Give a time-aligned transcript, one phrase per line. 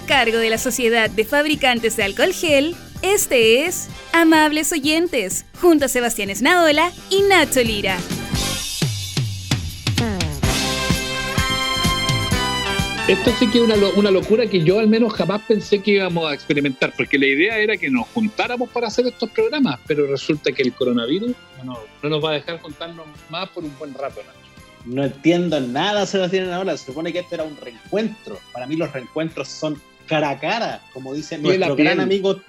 [0.00, 5.88] cargo de la Sociedad de Fabricantes de Alcohol Gel, este es Amables Oyentes, junto a
[5.88, 7.98] Sebastián Esnaola y Nacho Lira.
[13.08, 16.34] Esto sí que es una, locura que yo al menos jamás pensé que íbamos a
[16.34, 20.62] experimentar, porque la idea era que nos juntáramos para hacer estos programas, pero resulta que
[20.62, 21.32] el coronavirus
[21.64, 24.49] no, no nos va a dejar juntarnos más por un buen rato, Nacho.
[24.84, 26.76] No entiendo nada, Sebastián ahora.
[26.76, 28.38] Se supone que esto era un reencuentro.
[28.52, 32.40] Para mí los reencuentros son cara a cara, como dice nuestro gran amigo,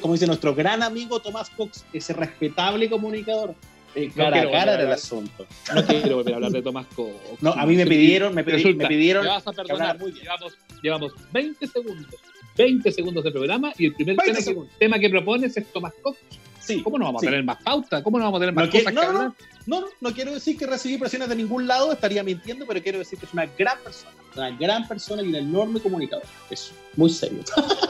[0.00, 3.54] como dice nuestro gran amigo Tomás Cox, ese respetable comunicador.
[3.94, 5.46] Eh, cara a cara del asunto.
[5.74, 7.12] No quiero volver a hablar de Tomás Cox.
[7.40, 9.26] No, a mí me pidieron, me, me pidieron.
[9.26, 12.14] vas a perdonar, llevamos, llevamos 20 segundos,
[12.56, 16.18] 20 segundos de programa y el primer tema que, tema que, propones es Tomás Cox.
[16.64, 18.02] Sí, ¿Cómo no vamos a tener más pauta?
[18.02, 19.34] ¿Cómo no vamos a tener más cosas no, no,
[19.66, 23.18] no, no, quiero decir que recibí presiones de ningún lado, estaría mintiendo, pero quiero decir
[23.18, 26.24] que es una gran persona, una gran persona y un enorme comunicador.
[26.50, 27.40] Eso, muy serio.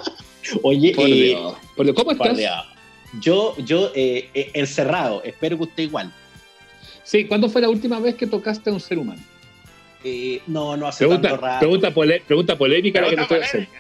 [0.62, 2.39] Oye, eh, ¿cómo estás?
[3.20, 6.12] Yo, yo, eh, eh, encerrado, espero que usted igual.
[7.05, 9.20] Sí, ¿cuándo fue la última vez que tocaste a un ser humano?
[10.05, 11.59] Eh, no, no hace pregunta, tanto rato.
[11.61, 11.91] Pregunta,
[12.27, 13.70] pregunta polémica la que te estoy haciendo.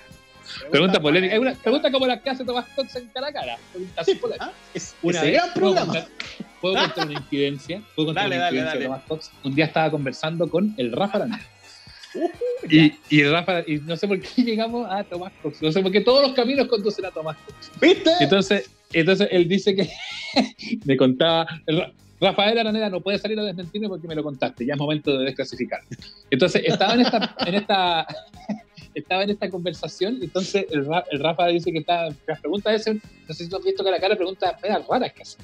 [0.70, 1.38] Pregunta polémica.
[1.38, 3.58] Una pregunta como la que hace Tomás Cox en cara a cara.
[4.04, 4.52] Sí, ¿ah?
[4.74, 6.06] es, una vez, gran programa.
[6.60, 7.82] ¿Puedo contar una incidencia?
[7.94, 8.80] ¿Puedo contar dale, una dale, incidencia dale.
[8.80, 9.30] de Tomás Cox?
[9.44, 11.46] Un día estaba conversando con el Rafa Araneda.
[12.14, 12.28] Uh,
[12.68, 15.62] y, y, el Rafa, y no sé por qué llegamos a Tomás Cox.
[15.62, 17.70] No sé por qué todos los caminos conducen a Tomás Cox.
[17.80, 18.10] ¿Viste?
[18.20, 19.88] Entonces, entonces él dice que
[20.84, 21.46] me contaba.
[22.20, 25.24] Rafael Araneda no puede salir a desmentirme porque me lo contaste, ya es momento de
[25.24, 25.80] desclasificar.
[26.30, 28.06] Entonces, estaba en esta, en esta,
[28.94, 33.34] estaba en esta conversación, entonces el, el Rafa dice que está, las preguntas ese, no
[33.34, 35.36] sé si tú has visto que la cara pregunta feas raras casi.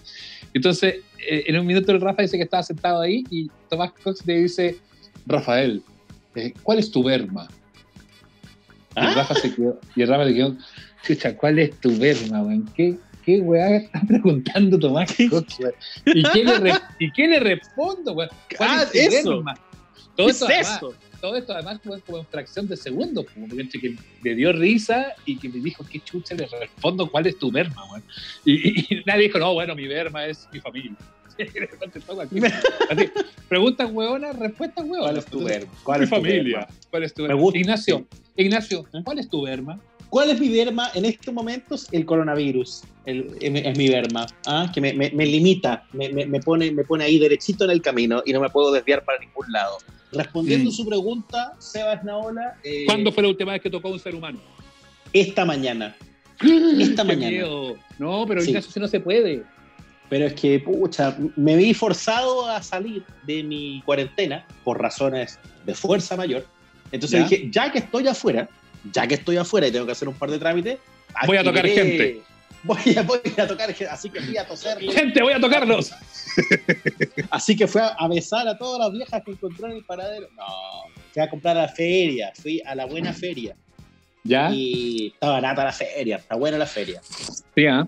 [0.54, 0.96] Entonces,
[1.27, 4.42] eh, en un minuto el Rafa dice que estaba sentado ahí y Tomás Cox le
[4.42, 4.78] dice,
[5.26, 5.82] Rafael,
[6.34, 7.48] eh, ¿cuál es tu verma?
[8.96, 9.14] Y el ¿Ah?
[9.14, 10.56] Rafa se quedó, y el Rafa se quedó,
[11.06, 12.70] chucha, ¿cuál es tu verma, weón?
[12.74, 15.59] ¿Qué, qué weá está preguntando Tomás Cox,
[16.06, 18.30] ¿Y qué le, ¿Y qué le respondo, weón?
[18.56, 19.30] ¿Cuál ah, es tu eso.
[19.36, 19.54] verma?
[20.16, 20.94] Todo ¿Qué es eso?
[21.20, 25.48] Todo esto además fue como fracción de segundos, como que me dio risa y que
[25.48, 28.02] me dijo, qué chucha le respondo, ¿cuál es tu verma, güey?
[28.44, 30.96] Y, nadie dijo, no, bueno, mi verma es mi familia.
[32.90, 33.10] Así,
[33.48, 35.04] preguntas hueonas, respuestas hueonas.
[35.04, 35.72] ¿Cuál es tu verma?
[35.84, 36.68] ¿Cuál es tu familia?
[36.90, 37.42] ¿Cuál es tu verma?
[37.54, 38.06] Ignacio,
[38.36, 39.78] Ignacio, ¿cuál es tu verma?
[40.10, 41.86] ¿Cuál es mi verma en estos momentos?
[41.92, 44.70] El coronavirus es, mi verma, ¿ah?
[44.72, 48.22] que me, me, me limita, me, me, pone, me pone ahí derechito en el camino
[48.24, 49.78] y no me puedo desviar para ningún lado.
[50.12, 50.72] Respondiendo mm.
[50.72, 52.56] su pregunta, Sebas Naola.
[52.64, 54.41] Eh, ¿Cuándo fue la última vez que tocó un ser humano?
[55.12, 55.94] Esta mañana.
[56.78, 57.46] Esta mañana.
[57.98, 58.56] No, pero sí.
[58.56, 59.44] eso no se puede.
[60.08, 65.74] Pero es que, pucha, me vi forzado a salir de mi cuarentena por razones de
[65.74, 66.47] fuerza mayor.
[66.92, 68.48] Entonces dije, ya que estoy afuera,
[68.92, 70.78] ya que estoy afuera y tengo que hacer un par de trámites,
[71.26, 72.22] voy a tocar gente.
[72.64, 74.78] Voy a, voy a tocar así que fui a toser.
[74.78, 75.92] Gente, voy a tocarlos.
[77.30, 80.28] así que fui a, besar a todas las viejas que encontré en el paradero.
[80.36, 80.44] No,
[81.12, 83.56] fui a comprar a la feria, fui a la buena feria.
[84.24, 84.50] ¿Ya?
[84.52, 87.00] Y está barata la feria, está buena la feria.
[87.02, 87.84] Sí, ¿eh?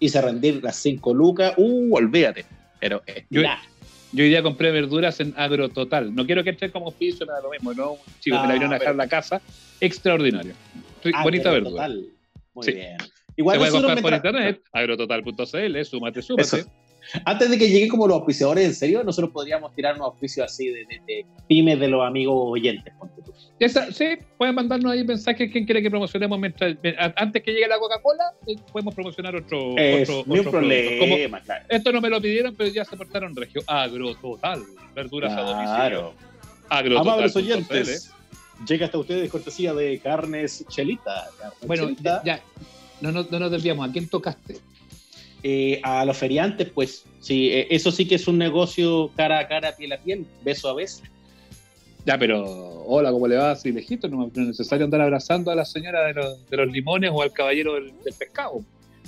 [0.00, 2.46] Hice rendir las 5 lucas, uh, olvídate.
[2.80, 3.42] Pero yo,
[4.12, 6.14] yo hoy día compré verduras en Agrototal.
[6.14, 7.96] No quiero que esté como piso, nada lo mismo, ¿no?
[8.20, 9.40] Chicos, me la vinieron a dejar la casa.
[9.80, 10.54] Extraordinario.
[11.22, 11.88] Bonita verdura.
[12.54, 12.72] Muy sí.
[12.72, 12.96] bien.
[13.38, 16.64] Igual Se puede por internet, agrototal.cl, súmate, súmate.
[17.24, 20.66] Antes de que lleguen como los auspiciadores, en serio, nosotros podríamos tirar un auspicio así
[20.66, 22.92] de, de, pymes de los amigos oyentes.
[23.92, 26.76] sí, pueden mandarnos ahí mensajes quién quiere que promocionemos mientras,
[27.14, 31.64] antes que llegue la Coca-Cola, eh, podemos promocionar otro, es, otro, otro problema, claro.
[31.68, 33.62] Esto no me lo pidieron, pero ya se portaron regio.
[33.68, 34.64] Agrototal,
[34.96, 35.48] verduras claro.
[35.48, 36.12] a domicilio.
[36.68, 37.12] Agrototal.
[37.12, 38.12] Amables oyentes,
[38.66, 41.28] llega hasta ustedes cortesía de carnes Chelita.
[41.64, 42.20] bueno, chelita.
[42.24, 42.42] ya, ya
[43.00, 43.88] no, no, no nos desviamos.
[43.88, 44.56] ¿A quién tocaste?
[45.42, 49.46] Eh, a los feriantes, pues sí, eh, eso sí que es un negocio cara a
[49.46, 51.02] cara, piel a piel, beso a beso.
[52.04, 52.44] Ya, pero
[52.86, 53.52] hola, ¿cómo le va?
[53.52, 57.10] Así lejito, no, es necesario andar abrazando a la señora de los, de los limones
[57.12, 58.64] o al caballero del, del, pescado.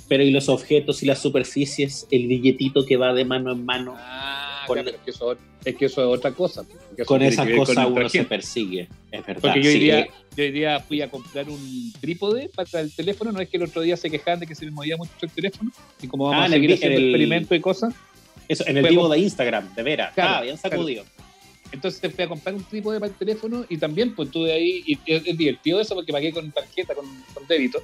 [0.07, 3.95] Pero y los objetos y las superficies, el billetito que va de mano en mano.
[3.97, 6.63] Ah, con, ya, pero es, que eso, es que eso es otra cosa.
[7.05, 9.41] Con esas cosas uno se persigue, es verdad.
[9.41, 9.79] Porque yo sí.
[9.79, 13.57] diría, yo hoy día fui a comprar un trípode para el teléfono, no es que
[13.57, 15.71] el otro día se quejaban de que se me movía mucho el teléfono,
[16.01, 17.93] y como vamos ah, a seguir el, haciendo el, experimentos y cosas.
[18.47, 21.03] Eso, en el vivo de Instagram, de veras, claro, ah, bien sacudido.
[21.03, 21.31] Claro.
[21.71, 24.99] Entonces fui a comprar un trípode para el teléfono y también pues tuve ahí, y
[25.05, 27.81] es, es divertido eso porque pagué con tarjeta, con, con débito,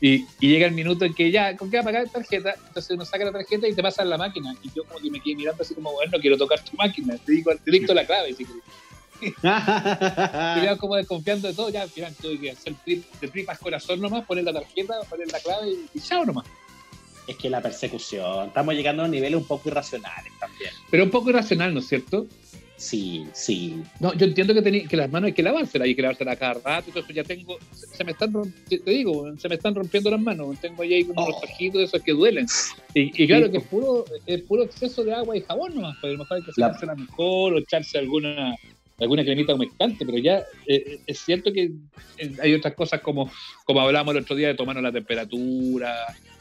[0.00, 2.54] y, y, llega el minuto en que ya, ¿con qué va a pagar tarjeta?
[2.68, 5.20] Entonces uno saca la tarjeta y te pasa la máquina, y yo como que me
[5.20, 8.06] quedé mirando así como, bueno, no quiero tocar tu máquina, te, digo, te dicto la
[8.06, 8.44] clave, si
[9.20, 9.32] te
[10.62, 14.24] iban como desconfiando de todo, ya al final tuve que hacer de tripas corazón nomás,
[14.24, 16.46] poner la tarjeta, poner la clave y, y chao nomás.
[17.26, 20.70] Es que la persecución, estamos llegando a niveles un poco irracionales también.
[20.90, 22.26] Pero un poco irracional, ¿no es cierto?
[22.80, 23.82] Sí, sí.
[24.00, 26.88] No, yo entiendo que, que las manos hay que lavárselas, hay que lavárselas cada rato
[26.88, 27.12] y todo eso.
[27.12, 28.32] Ya tengo, se, me están,
[28.70, 30.58] te, digo, se me están rompiendo las manos.
[30.62, 32.46] Tengo ahí como unos tajitos de esos que duelen.
[32.94, 35.98] Y, claro que es puro, es puro exceso de agua y jabón nomás.
[36.00, 38.56] Pues a lo mejor hay que la mejor o echarse alguna
[38.98, 41.70] alguna cremita humectante, pero ya eh, es cierto que
[42.18, 43.30] eh, hay otras cosas como,
[43.64, 45.96] como hablábamos el otro día de tomarnos la temperatura,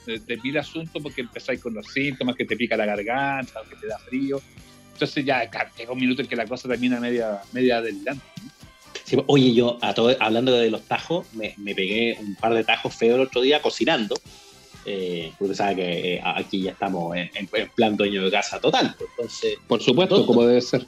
[0.06, 3.76] de, de mil asuntos porque empezáis con los síntomas, que te pica la garganta, que
[3.76, 4.42] te da frío.
[5.00, 8.22] Entonces ya llega un minuto en que la cosa termina media, media adelante.
[9.28, 13.16] oye, yo a todo, hablando de los tajos, me, pegué un par de tajos feos
[13.16, 14.16] el otro día cocinando.
[14.86, 18.94] Eh, porque sabes que eh, aquí ya estamos en, plan dueño de casa total.
[18.98, 20.86] Pues, entonces, Por supuesto, como debe ser.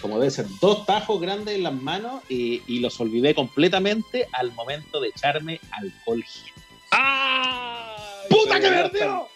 [0.00, 4.50] Como debe ser, dos tajos grandes en las manos y, y los olvidé completamente al
[4.54, 6.52] momento de echarme alcohol gel.
[6.90, 7.96] ¡Ah!
[8.28, 9.28] ¡Puta que me ardió!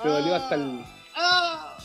[0.00, 0.84] Te dolió hasta el.
[1.16, 1.75] ¡Ah!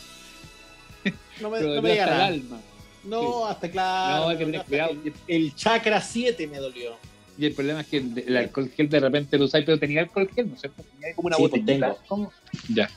[1.42, 2.60] No me, no me el alma.
[3.04, 4.24] No, hasta claro.
[4.24, 4.96] No, hay que tener cuidado.
[5.26, 6.96] El, chakra 7 me dolió.
[7.36, 10.28] Y el problema es que el, alcohol gel de repente lo usáis, pero tenía alcohol
[10.34, 11.96] gel, ¿no sé, Tenía como una sí, botellita.
[12.06, 12.32] ¿Cómo?
[12.72, 12.90] Ya.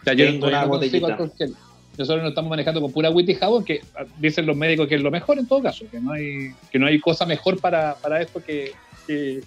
[0.00, 1.06] O sea, yo tengo una botellita.
[1.06, 1.54] Alcohol gel.
[1.96, 3.82] Nosotros nos estamos manejando con pura agüita y jabón, que
[4.18, 6.86] dicen los médicos que es lo mejor en todo caso, que no hay, que no
[6.86, 8.72] hay cosa mejor para, para esto que,
[9.06, 9.42] que,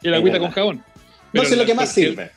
[0.00, 0.82] que el agüita con jabón.
[1.34, 2.30] no sé lo que más sirve.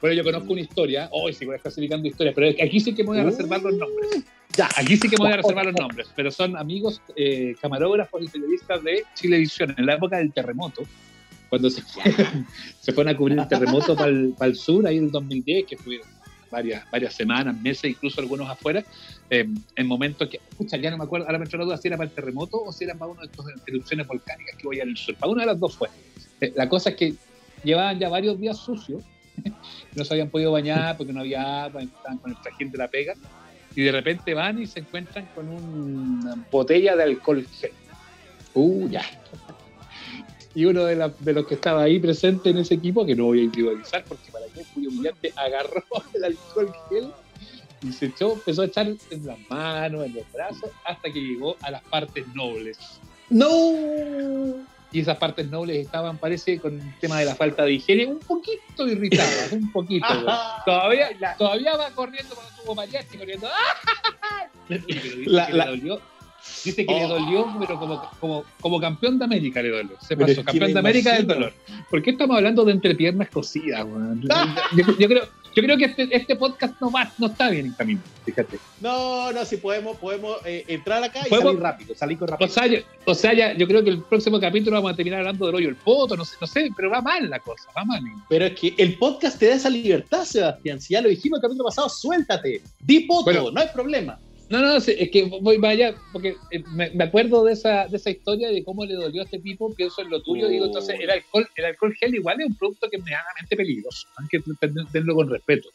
[0.00, 2.94] Bueno, yo conozco una historia, hoy sí voy a estar clasificando historias, pero aquí sí
[2.94, 4.24] que me voy a reservar los nombres.
[4.56, 8.22] Ya, aquí sí que me voy a reservar los nombres, pero son amigos eh, camarógrafos
[8.22, 10.82] y periodistas de Chilevisión en la época del terremoto,
[11.50, 11.82] cuando se,
[12.80, 16.08] se fueron a cubrir el terremoto para el, sur, ahí en el 2010, que estuvieron
[16.50, 18.82] varias, varias semanas, meses, incluso algunos afuera,
[19.28, 21.88] eh, en momentos que, escucha, ya no me acuerdo, ahora me entró la duda si
[21.88, 24.80] era para el terremoto o si era para una de estas erupciones volcánicas que voy
[24.80, 25.14] al sur.
[25.16, 25.88] Para una de las dos fue.
[26.40, 27.14] Eh, la cosa es que
[27.62, 29.04] llevaban ya varios días sucios
[29.94, 32.88] no se habían podido bañar porque no había agua, estaban con el trajín de la
[32.88, 33.14] pega,
[33.74, 37.72] y de repente van y se encuentran con una botella de alcohol gel.
[38.54, 39.04] Uh, ya.
[40.54, 43.42] Y uno de, los que estaba ahí presente en ese equipo, que no voy a
[43.44, 45.84] individualizar porque para qué fui humillante, agarró
[46.14, 47.12] el alcohol gel
[47.82, 51.56] y se echó, empezó a echar en las manos, en los brazos, hasta que llegó
[51.62, 52.78] a las partes nobles.
[53.30, 54.66] ¡No!
[54.92, 58.18] Y esas partes nobles estaban, parece, con el tema de la falta de higiene, un
[58.18, 60.06] poquito irritadas, un poquito.
[60.64, 63.48] todavía, todavía va corriendo cuando tuvo mariachi, corriendo.
[65.26, 66.00] la, dolió,
[66.64, 67.08] Dice que le oh.
[67.08, 69.96] dolió, pero como, como, como campeón de América le dolió.
[70.00, 71.52] Se pasó, campeón de América del dolor.
[71.90, 73.86] ¿Por qué estamos hablando de entrepiernas cocidas,
[74.98, 78.00] yo, creo, yo creo que este, este podcast no, va, no está bien en camino,
[78.24, 78.58] fíjate.
[78.80, 82.50] No, no, si podemos, podemos eh, entrar acá y salir rápido, salir con rápido.
[83.04, 85.68] O sea, ya, yo creo que el próximo capítulo vamos a terminar hablando del hoyo
[85.68, 88.00] el poto, no sé, no sé, pero va mal la cosa, va mal.
[88.28, 90.80] Pero es que el podcast te da esa libertad, Sebastián.
[90.80, 94.18] Si ya lo dijimos el capítulo pasado, suéltate, di poto, no hay problema.
[94.50, 98.50] No, no, es que voy vaya, porque eh, me, acuerdo de esa, de esa historia
[98.50, 101.48] de cómo le dolió a este tipo, pienso en lo tuyo, digo, entonces el alcohol,
[101.54, 104.40] el alcohol gel igual es un producto que es medianamente peligroso, hay que
[104.90, 105.68] tenerlo con respeto.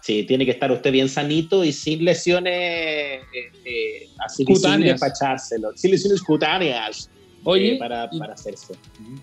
[0.00, 3.22] Sí, tiene que estar usted bien sanito y sin lesiones eh,
[3.64, 4.98] eh, así cutáneas.
[4.98, 7.10] para sin lesiones cutáneas
[7.44, 8.74] Oye, para, para hacerse.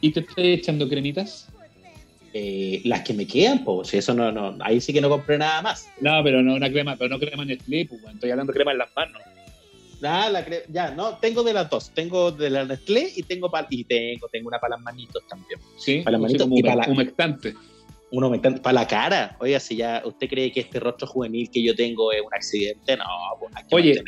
[0.01, 1.47] ¿Y te estoy echando cremitas?
[2.35, 5.61] Eh, las que me quedan, pues eso no, no, ahí sí que no compré nada
[5.61, 5.87] más.
[6.01, 8.79] No, pero no una crema, pero no crema Nestlé, pues estoy hablando de crema en
[8.79, 9.21] las manos.
[10.01, 13.83] Ah, la ya, no, tengo de las dos, tengo de la Nestlé y tengo y
[13.83, 15.59] tengo, tengo una para las manitos también.
[15.77, 17.53] Sí, para las manitos y para la, humectante.
[18.09, 19.37] Un humectante para la cara.
[19.39, 22.97] Oiga, si ya usted cree que este rostro juvenil que yo tengo es un accidente,
[22.97, 23.05] no,
[23.39, 24.03] pues hay que Oye,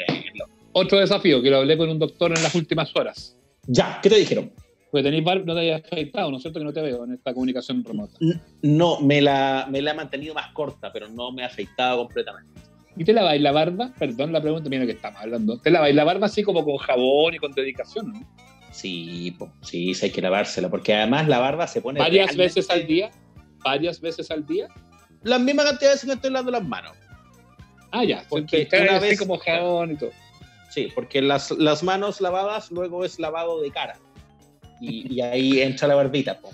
[0.71, 3.37] otro desafío que lo hablé con un doctor en las últimas horas.
[3.67, 4.51] Ya, ¿qué te dijeron?
[4.95, 6.57] Porque tenéis no te haya afectado, ¿no es cierto?
[6.57, 8.17] Que no te veo en esta comunicación remota.
[8.61, 12.61] No, me la, me la he mantenido más corta, pero no me ha afectado completamente.
[12.95, 13.91] ¿Y te laváis la barba?
[13.99, 15.59] Perdón la pregunta, mira que estamos hablando.
[15.59, 18.25] ¿Te laváis la barba así como con jabón y con dedicación, no?
[18.71, 21.99] Sí, sí, sí hay que lavársela, porque además la barba se pone...
[21.99, 23.11] ¿Varias veces al día?
[23.65, 24.69] ¿Varias veces al día?
[25.23, 26.93] La misma cantidad de veces que estoy lavando las manos.
[27.91, 30.11] Ah, ya, porque una vez como jabón y todo.
[30.69, 33.99] Sí, porque las, las manos lavadas luego es lavado de cara
[34.81, 36.39] y, y ahí entra la barbita.
[36.39, 36.51] Po.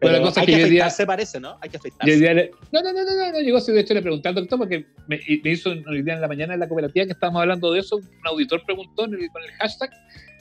[0.00, 1.56] Pero la cosa hay que, que día, se parece, ¿no?
[1.60, 2.16] Hay que afeitarse.
[2.16, 5.20] Día, no, no, no, no, no, llegó, de hecho le pregunté al doctor porque me,
[5.42, 7.96] me hizo hoy día en la mañana en la cooperativa que estábamos hablando de eso,
[7.96, 9.90] un auditor preguntó con el hashtag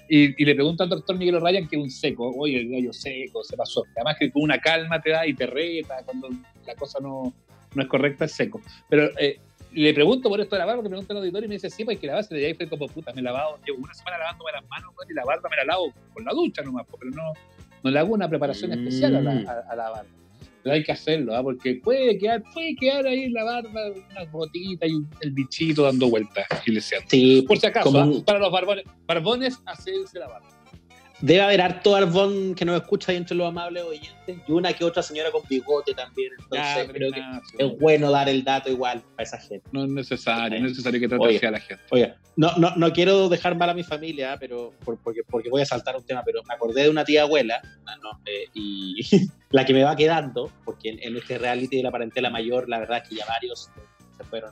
[0.09, 2.93] y, y, le pregunta al doctor Miguel Ryan que es un seco, oye, el gallo
[2.93, 3.83] seco, se pasó.
[3.95, 6.29] Además que con una calma te da y te reta, cuando
[6.65, 7.33] la cosa no,
[7.75, 8.62] no es correcta es seco.
[8.89, 9.39] Pero eh,
[9.74, 11.86] le pregunto por esto de la barba, le pregunto al auditorio y me dice, sí,
[11.86, 14.17] pues que la base de ahí fue como puta, me he lavado, llevo una semana
[14.17, 17.33] lavándome las manos, y la barba me la lavo con la ducha nomás, pero no,
[17.83, 19.47] no le hago una preparación especial a la, mm.
[19.47, 20.09] a, la barba.
[20.63, 21.43] Pero hay que hacerlo, ¿ah?
[21.43, 23.81] porque puede quedar, puede quedar ahí en la barba
[24.12, 28.09] unas gotitas y el bichito dando vueltas y le Sí, por si acaso, ¿ah?
[28.25, 30.56] para los barbones, barbones, hacerse la barba.
[31.19, 34.83] Debe haber harto arbón que nos escucha ahí entre los amables oyentes y una que
[34.83, 36.31] otra señora con bigote también.
[36.38, 37.21] Entonces creo que
[37.57, 39.67] es bueno dar el dato igual a esa gente.
[39.71, 41.83] No es necesario, no es necesario que trate a la gente.
[41.89, 45.65] Oye, no, no, no quiero dejar mal a mi familia, pero porque, porque voy a
[45.65, 47.62] saltar un tema, pero me acordé de una tía abuela
[48.25, 49.01] eh, y
[49.50, 53.01] la que me va quedando, porque en, este reality de la parentela mayor, la verdad
[53.01, 53.71] es que ya varios
[54.15, 54.51] se fueron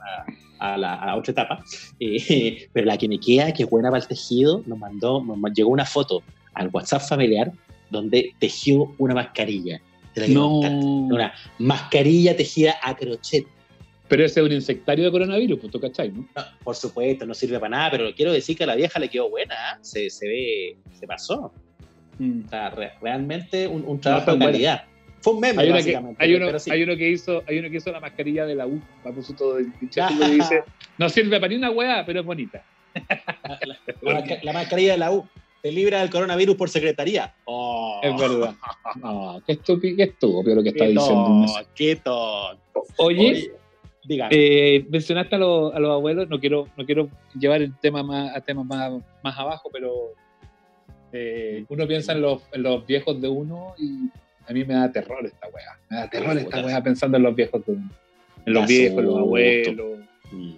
[0.59, 1.63] a, la, otra etapa,
[1.99, 5.53] eh, pero la que me queda, que es buena para el tejido, nos mandó, nos
[5.53, 6.23] llegó una foto
[6.55, 7.51] al WhatsApp familiar
[7.89, 9.81] donde tejió una mascarilla.
[10.27, 10.59] No.
[10.59, 13.45] Una mascarilla tejida a crochet.
[14.07, 16.11] Pero ese es un insectario de coronavirus, pues, ¿cachai?
[16.11, 16.27] ¿no?
[16.63, 19.31] por supuesto, no sirve para nada, pero quiero decir que a la vieja le quedó
[19.31, 19.77] buena, ¿eh?
[19.81, 21.51] se, se ve, se pasó.
[22.19, 22.45] Mm.
[22.45, 22.69] O sea,
[23.01, 24.83] realmente un, trabajo de calidad.
[25.21, 26.23] Fue un meme, hay básicamente.
[26.23, 28.79] hay, uno, hay, uno, que hizo, hay uno que hizo la mascarilla de la U,
[29.15, 30.63] puso todo el y dice,
[30.99, 32.63] no sirve para ni una hueá, pero es bonita.
[34.43, 35.27] la mascarilla de la U
[35.65, 37.33] te libra del coronavirus por secretaría.
[37.45, 37.99] Oh.
[38.03, 38.53] Es verdad.
[39.01, 41.45] No, qué estúpido, qué estúpido lo que está diciendo.
[41.73, 42.83] Qué tonto.
[42.97, 43.51] Oye,
[44.29, 48.35] eh, mencionaste a, los, a los abuelos, no quiero, no quiero llevar el tema más,
[48.35, 48.93] a temas más,
[49.23, 50.13] más abajo, pero
[51.11, 54.11] eh, uno piensa en los, en los viejos de uno y
[54.47, 55.79] a mí me da terror esta weá.
[55.89, 57.89] Me da terror esta weá pensando en los viejos de uno.
[58.45, 59.99] En los viejos, en los abuelos.
[60.31, 60.53] Mm.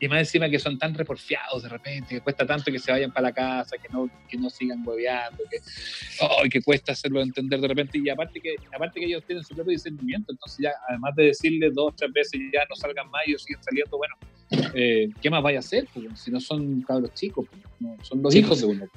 [0.00, 3.12] Y más encima que son tan reporfiados de repente, que cuesta tanto que se vayan
[3.12, 5.58] para la casa, que no, que no sigan hueveando, que,
[6.20, 7.98] oh, que cuesta hacerlo entender de repente.
[7.98, 11.74] Y aparte que, aparte que ellos tienen su propio discernimiento, entonces ya, además de decirles
[11.74, 14.14] dos tres veces ya no salgan más, ellos siguen saliendo, bueno,
[14.74, 15.86] eh, ¿qué más vaya a hacer?
[15.92, 18.88] Pues, si no son cabros chicos, pues, son los hijos de uno.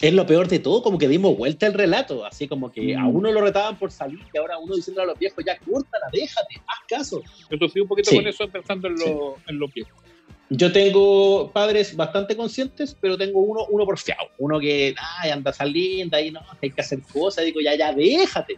[0.00, 3.00] Es lo peor de todo, como que dimos vuelta al relato, así como que a
[3.00, 3.16] mm.
[3.16, 6.56] uno lo retaban por salir y ahora uno diciendo a los viejos, ya córtala, déjate,
[6.66, 7.22] haz caso.
[7.50, 10.05] Yo sufrí un poquito con eso pensando en, lo, en los viejos.
[10.48, 14.28] Yo tengo padres bastante conscientes, pero tengo uno, uno porfiado.
[14.38, 17.44] Uno que, ay, anda saliendo, ahí no, hay que hacer cosas.
[17.44, 18.56] Digo, ya, ya, déjate.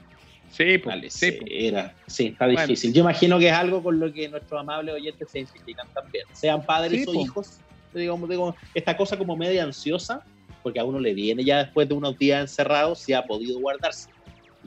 [0.50, 2.92] Sí, pues, sí, era, sí, está difícil.
[2.92, 6.24] Yo imagino que es algo con lo que nuestros amables oyentes se identifican también.
[6.32, 7.58] Sean padres o hijos,
[7.94, 10.22] digamos, digo, esta cosa como media ansiosa,
[10.62, 14.10] porque a uno le viene ya después de unos días encerrados, si ha podido guardarse.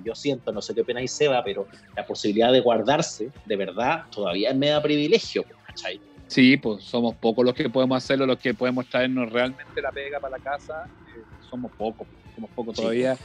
[0.03, 3.55] Yo siento, no sé qué pena y se va, pero la posibilidad de guardarse, de
[3.55, 5.99] verdad, todavía es medio privilegio, ¿cachai?
[6.31, 10.17] Sí, pues somos pocos los que podemos hacerlo, los que podemos traernos realmente la pega
[10.17, 13.17] para la casa, eh, somos pocos, somos pocos todavía.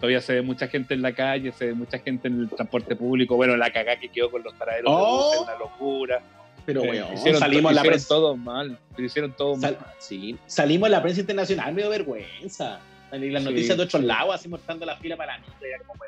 [0.00, 2.96] Todavía se ve mucha gente en la calle, se ve mucha gente en el transporte
[2.96, 3.36] público.
[3.36, 5.32] Bueno, la cagada que quedó con los paraderos oh.
[5.34, 6.22] es una locura.
[6.64, 8.08] Pero bueno, hicieron, salimos en la prensa.
[8.08, 9.78] todo mal, hicieron todo mal.
[9.98, 12.80] Sí, salimos en la prensa internacional, me dio vergüenza.
[13.12, 16.02] Las noticias de otros lados, así mostrando la fila para la niña, como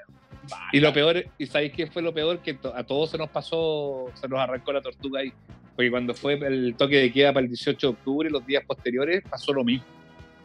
[0.73, 2.39] y lo peor, ¿y sabéis qué fue lo peor?
[2.39, 5.33] Que a todos se nos pasó, se nos arrancó la tortuga ahí.
[5.75, 9.23] Porque cuando fue el toque de queda para el 18 de octubre, los días posteriores,
[9.29, 9.85] pasó lo mismo.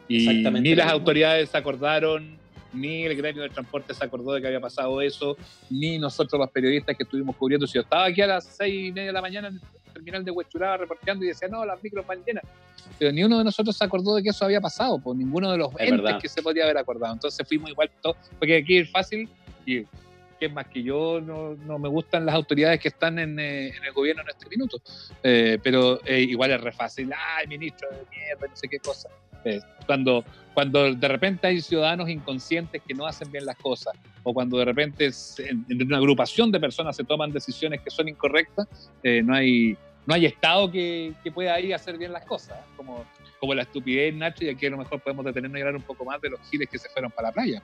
[0.08, 2.38] Y ni las autoridades se acordaron,
[2.74, 5.38] ni el gremio del transporte se acordó de que había pasado eso,
[5.70, 7.66] ni nosotros los periodistas que estuvimos cubriendo.
[7.66, 10.26] Si yo estaba aquí a las seis y media de la mañana en el terminal
[10.26, 12.44] de Huechuraba reporteando y decía, no, las micros van llenas.
[13.00, 15.58] Pero ni uno de nosotros se acordó de que eso había pasado, pues ninguno de
[15.58, 17.14] los entes que se podía haber acordado.
[17.14, 17.90] Entonces fuimos igual,
[18.38, 19.30] porque aquí es fácil
[19.66, 19.86] y
[20.42, 23.94] que es más que yo no, me gustan las autoridades que están en, eh, el
[23.94, 24.82] gobierno en este minuto.
[25.22, 29.08] Eh, pero eh, igual es re fácil, ay, ministro de mierda, no sé qué cosa.
[29.86, 30.26] cuando,
[30.56, 34.66] cuando de repente hay ciudadanos inconscientes que no hacen bien las cosas, o cuando de
[34.66, 38.68] repente en, una agrupación de personas se toman decisiones que son incorrectas,
[39.24, 39.78] no, hay,
[40.08, 43.06] no hay Estado que, que pueda ir a hacer bien las cosas, como,
[43.40, 46.04] como la estupidez, Nacho, y aquí a lo mejor podemos detenernos y hablar un poco
[46.04, 47.62] más de los giles que se fueron para la playa.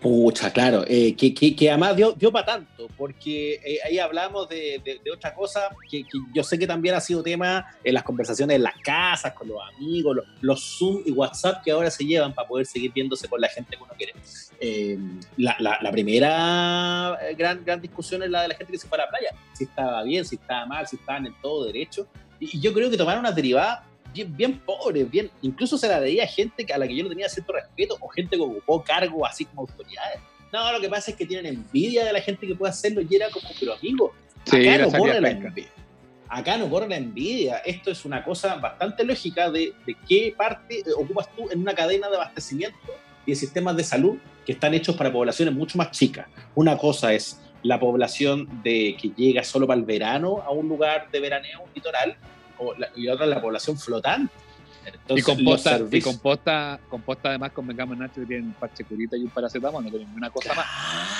[0.00, 4.48] Pucha, claro, eh, que, que, que, además dio, dio para tanto, porque eh, ahí hablamos
[4.48, 6.04] de, de, otra cosa que,
[6.34, 9.58] yo sé que también ha sido tema en las conversaciones en las casas, con los
[9.74, 13.48] amigos, los, Zoom y WhatsApp que ahora se llevan para poder seguir viéndose con la
[13.48, 14.14] gente que uno quiere.
[14.58, 14.98] Eh,
[15.36, 19.04] la, la, primera gran, gran discusión es la de la gente que se fue a
[19.04, 22.06] la playa, si estaba bien, si estaba mal, si estaban en todo derecho.
[22.38, 26.26] Y, yo creo que tomaron una derivada bien, bien pobre, bien, incluso se la veía
[26.26, 29.44] gente a la que yo no tenía cierto respeto o gente que ocupó cargo así
[29.44, 30.20] como autoridades.
[30.52, 33.14] No, lo que pasa es que tienen envidia de la gente que puede hacerlo y
[33.14, 34.12] era como, pero amigo,
[34.46, 35.70] acá no corre la envidia.
[36.28, 37.58] Acá no corre la envidia.
[37.58, 42.08] Esto es una cosa bastante lógica de, de qué parte ocupas tú en una cadena
[42.08, 42.78] de abastecimiento
[43.26, 46.26] y de sistemas de salud que están hechos para poblaciones mucho más chicas.
[46.54, 51.10] Una cosa es la población de que llega solo para el verano a un lugar
[51.10, 52.16] de veraneo, un litoral,
[52.96, 54.32] y otra la población flotante
[55.08, 59.84] y composta, y composta, composta además convengamos Nacho que tienen parche curita y un paracetamol,
[59.84, 60.66] no tienen ninguna cosa más.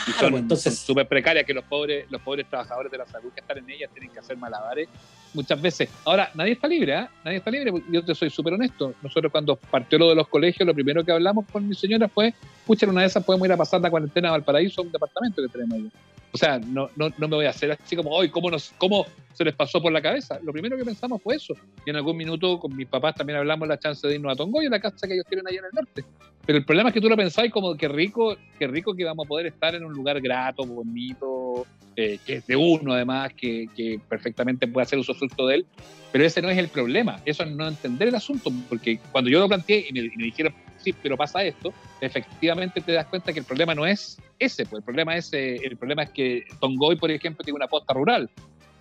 [0.09, 3.41] Y son entonces súper precarias que los pobres, los pobres trabajadores de la salud que
[3.41, 4.89] están en ellas tienen que hacer malabares
[5.35, 5.91] muchas veces.
[6.05, 7.09] Ahora, nadie está libre, ¿eh?
[7.25, 8.95] Nadie está libre, yo te soy súper honesto.
[9.03, 12.33] Nosotros cuando partió lo de los colegios, lo primero que hablamos con mi señora fue,
[12.61, 15.49] escuchen, una de esas podemos ir a pasar la cuarentena a Valparaíso, un departamento que
[15.49, 15.91] tenemos ahí.
[16.33, 19.05] O sea, no, no, no me voy a hacer así como, hoy, ¿cómo, nos, ¿cómo
[19.33, 20.39] se les pasó por la cabeza?
[20.43, 21.55] Lo primero que pensamos fue eso.
[21.85, 24.69] Y en algún minuto con mis papás también hablamos la chance de irnos a Tongoy,
[24.69, 26.05] la casa que ellos tienen allá en el norte.
[26.47, 29.27] Pero el problema es que tú lo pensáis como que rico, que rico que vamos
[29.27, 33.67] a poder estar en un lugar grato, bonito, eh, que es de uno además, que,
[33.77, 35.67] que, perfectamente puede hacer uso fruto de él.
[36.13, 39.39] Pero ese no es el problema, eso es no entender el asunto, porque cuando yo
[39.39, 43.33] lo planteé y me, y me dijeron, sí, pero pasa esto, efectivamente te das cuenta
[43.33, 46.45] que el problema no es ese, pues el problema es, eh, el problema es que
[46.61, 48.31] Tongoy, por ejemplo, tiene una posta rural.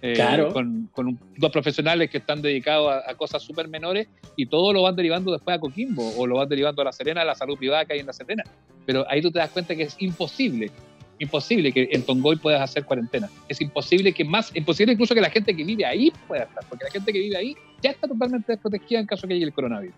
[0.02, 0.18] Eh,
[0.54, 4.96] con, con dos profesionales que están dedicados a, cosas súper menores y todo lo van
[4.96, 7.84] derivando después a Coquimbo o lo van derivando a La Serena, a la salud privada
[7.84, 8.46] que hay en La Serena.
[8.86, 10.72] Pero ahí tú te das cuenta que es imposible,
[11.20, 13.30] imposible que en Tongoy puedas hacer cuarentena.
[13.50, 16.86] Es imposible que más, imposible incluso que la gente que vive ahí pueda estar, porque
[16.86, 19.96] la gente que vive ahí ya está totalmente desprotegida en caso que haya el coronavirus.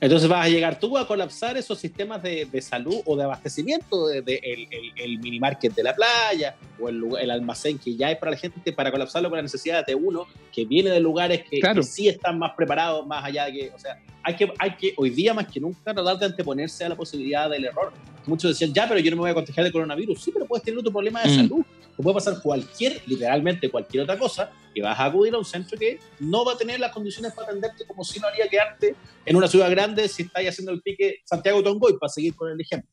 [0.00, 4.40] Entonces vas a llegar tú a colapsar esos sistemas de, salud o de abastecimiento de,
[4.42, 8.38] el, el, mini market de la playa o el, almacén que ya hay para la
[8.38, 12.38] gente para colapsarlo con las necesidades de uno que viene de lugares que, sí están
[12.38, 15.46] más preparados más allá de que, o sea, hay que, hay que hoy día más
[15.46, 17.92] que nunca tratar de anteponerse a la posibilidad del error.
[18.26, 20.22] Muchos decían, ya, pero yo no me voy a contagiar de coronavirus.
[20.22, 21.36] Sí, pero puedes tener otro problema de mm.
[21.36, 21.64] salud
[22.02, 25.98] puede pasar cualquier, literalmente cualquier otra cosa, y vas a acudir a un centro que
[26.20, 29.48] no va a tener las condiciones para atenderte como si no haría quedarte en una
[29.48, 32.90] ciudad grande si estáis haciendo el pique Santiago-Tongoy, para seguir con el ejemplo.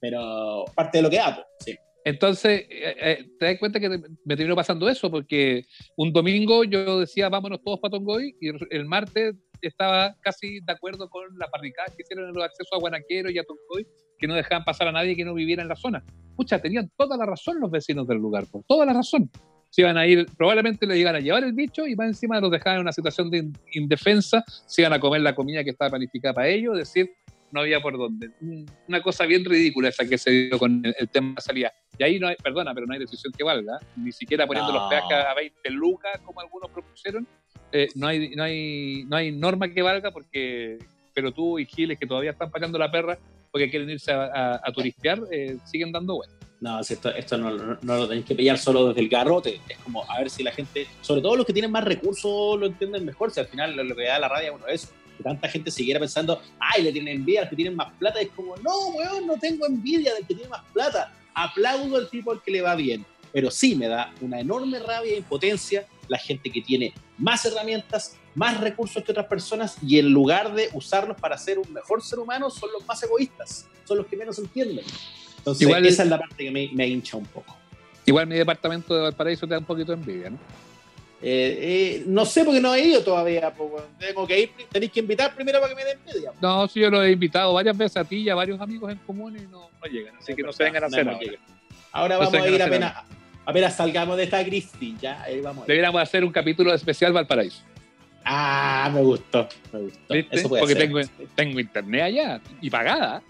[0.00, 1.76] Pero parte de lo que hago, sí.
[2.02, 3.90] Entonces, eh, eh, te das cuenta que
[4.24, 8.86] me terminó pasando eso, porque un domingo yo decía, vámonos todos para Tongoy, y el
[8.86, 13.30] martes estaba casi de acuerdo con la parricada que hicieron en los accesos a Guanaquero
[13.30, 13.86] y a Tongoy,
[14.20, 16.04] que no dejaban pasar a nadie que no viviera en la zona.
[16.36, 19.30] Pucha, tenían toda la razón los vecinos del lugar, por toda la razón.
[19.70, 22.50] Se iban a ir, probablemente le iban a llevar el bicho y más encima los
[22.50, 26.34] dejaban en una situación de indefensa, se iban a comer la comida que estaba planificada
[26.34, 27.10] para ellos, es decir,
[27.52, 28.30] no había por dónde.
[28.88, 31.72] Una cosa bien ridícula esa que se dio con el, tema de salida.
[31.98, 34.88] Y ahí no hay, perdona, pero no hay decisión que valga, ni siquiera poniendo los
[34.88, 37.26] peajes a 20 lucas como algunos propusieron,
[37.72, 40.78] eh, no, hay, no, hay, no hay norma que valga porque
[41.14, 43.18] pero tú y Giles que todavía están pagando la perra
[43.50, 46.40] porque quieren irse a, turistear, eh, siguen dando vueltas.
[46.60, 49.60] No, esto, esto no, lo tenéis que pillar solo desde el garrote.
[49.66, 52.66] Es como a ver si la gente, sobre todo los que tienen más recursos, lo
[52.66, 53.30] entienden mejor.
[53.30, 56.40] Si al final lo, que da la radio uno es que tanta gente siguiera pensando,
[56.58, 58.20] ay, le tienen envidia a los que tienen más plata.
[58.20, 61.12] Es como, no, weón, no tengo envidia del que tiene más plata.
[61.34, 63.06] Aplaudo al tipo al que le va bien.
[63.32, 68.16] Pero sí me da una enorme rabia e impotencia la gente que tiene más herramientas,
[68.34, 72.18] más recursos que otras personas y en lugar de usarlos para ser un mejor ser
[72.18, 74.84] humano, son los más egoístas, son los que menos entienden.
[75.38, 77.56] Entonces, Igual, esa es la parte que me, hincha un poco.
[78.04, 80.38] Igual mi departamento de Valparaíso te da un poquito de envidia, ¿no?
[81.22, 83.52] Eh, eh, no sé porque no he ido todavía.
[83.98, 86.32] tengo que ir, tenéis que invitar primero para que me den envidia.
[86.40, 88.98] No, sí, yo lo he invitado varias veces a ti y a varios amigos en
[88.98, 90.16] común y no, llegan.
[90.16, 91.20] Así que no se vengan a hacer ahora.
[91.92, 93.04] Ahora vamos a ir apenas,
[93.44, 94.94] apenas salgamos de esta crisis.
[95.00, 95.66] Ya, ahí vamos.
[95.66, 97.62] Deberíamos hacer un capítulo especial Valparaíso.
[98.24, 100.14] Ah, me gustó, me gustó.
[100.14, 101.00] Eso puede Porque Tengo,
[101.34, 103.22] tengo internet allá y pagada.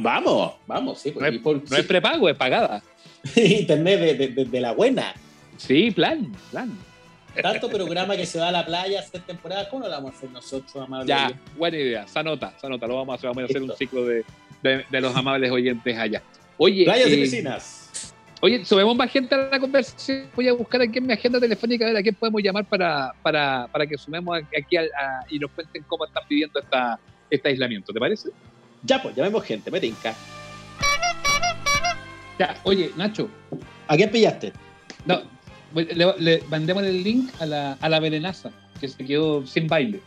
[0.00, 1.12] vamos, vamos, sí.
[1.18, 2.82] No es, prepago, es pagada.
[3.36, 5.14] internet de, de, la buena.
[5.56, 6.72] Sí, plan, plan.
[7.42, 10.30] Tanto programa que se va a la playa hacer temporada, ¿cómo lo vamos a hacer
[10.30, 11.08] nosotros, amables?
[11.08, 14.24] Ya, buena idea, Sanota, Sanota, lo vamos a hacer, vamos a hacer un ciclo de,
[14.62, 16.22] de, los amables oyentes allá.
[16.56, 17.83] Oye, Playas y eh, piscinas.
[18.44, 20.26] Oye, subemos más gente a la conversación.
[20.36, 23.14] Voy a buscar aquí en mi agenda telefónica a ver a quién podemos llamar para,
[23.22, 24.76] para, para que sumemos aquí
[25.30, 27.90] y nos cuenten cómo están pidiendo esta, este aislamiento.
[27.90, 28.28] ¿Te parece?
[28.82, 30.14] Ya, pues, llamemos gente, me tinca.
[32.38, 33.30] Ya, oye, Nacho.
[33.88, 34.52] ¿A quién pillaste?
[35.06, 35.22] No,
[35.74, 40.02] le, le mandemos el link a la, a la Belenaza, que se quedó sin baile.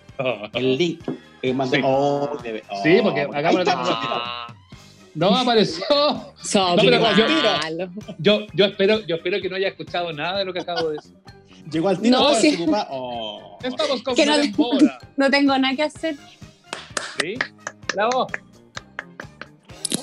[0.53, 1.01] El link.
[1.41, 1.81] sí.
[1.83, 2.37] Oh,
[2.83, 4.36] sí, porque hagamos la
[5.17, 5.83] no apareció.
[6.53, 6.75] No,
[8.19, 10.95] yo, yo, espero, yo espero que no haya escuchado nada de lo que acabo de
[10.95, 11.13] decir.
[11.69, 12.19] Llegó al tiro.
[12.19, 12.65] No, sí.
[12.89, 13.59] oh.
[13.61, 16.15] Estamos con no, no tengo nada que hacer.
[17.19, 17.37] ¿Sí?
[17.93, 18.27] Bravo.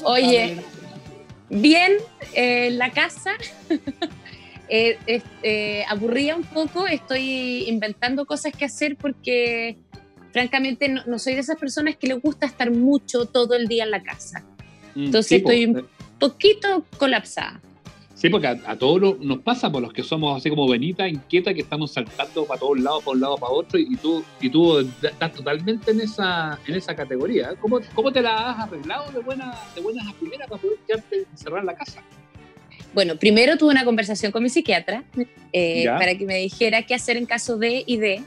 [0.03, 0.57] Oye,
[1.49, 1.93] bien,
[2.35, 3.33] eh, la casa.
[4.69, 4.99] eh,
[5.43, 6.87] eh, aburría un poco.
[6.87, 9.79] Estoy inventando cosas que hacer porque,
[10.33, 13.85] francamente, no, no soy de esas personas que les gusta estar mucho todo el día
[13.85, 14.45] en la casa.
[14.95, 15.87] Mm, Entonces estoy un
[16.19, 17.61] poquito colapsada.
[18.15, 21.61] Sí, porque a, todos nos pasa, por los que somos así como Benita, inquieta, que
[21.61, 25.33] estamos saltando para todos lados, para un lado, para otro, y tú, y tú estás
[25.33, 27.55] totalmente en esa, en esa categoría.
[27.61, 31.27] ¿Cómo, ¿Cómo te la has arreglado de, buena, de buenas a primeras para poder quedarte
[31.31, 32.03] encerrar en la casa?
[32.95, 35.03] Bueno, primero tuve una conversación con mi psiquiatra
[35.53, 38.23] eh, para que me dijera qué hacer en caso de y de.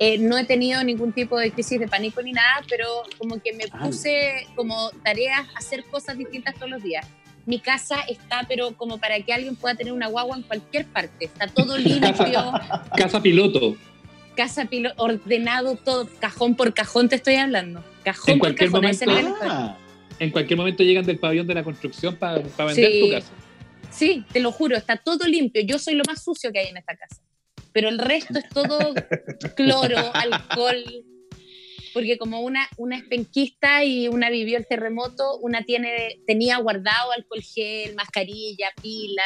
[0.00, 2.86] Eh, no he tenido ningún tipo de crisis de pánico ni nada, pero
[3.18, 7.06] como que me puse como tareas hacer cosas distintas todos los días
[7.46, 11.24] mi casa está, pero como para que alguien pueda tener una guagua en cualquier parte.
[11.24, 12.00] Está todo limpio.
[12.96, 13.76] casa, piloto.
[14.36, 17.84] Casa piloto, ordenado todo, cajón por cajón te estoy hablando.
[18.04, 18.82] Cajón por cajón.
[18.82, 19.76] Momento,
[20.18, 23.32] en cualquier momento llegan del pabellón de la construcción para vender tu casa.
[23.90, 25.62] Sí, te lo juro, está todo limpio.
[25.62, 27.20] Yo soy lo más sucio que hay en esta casa.
[27.72, 28.78] Pero el resto es todo
[29.56, 30.84] cloro, alcohol,
[31.92, 37.12] porque como una, una es penquista y una vivió el terremoto, una tiene, tenía guardado
[37.12, 39.22] alcohol gel, mascarilla, pila,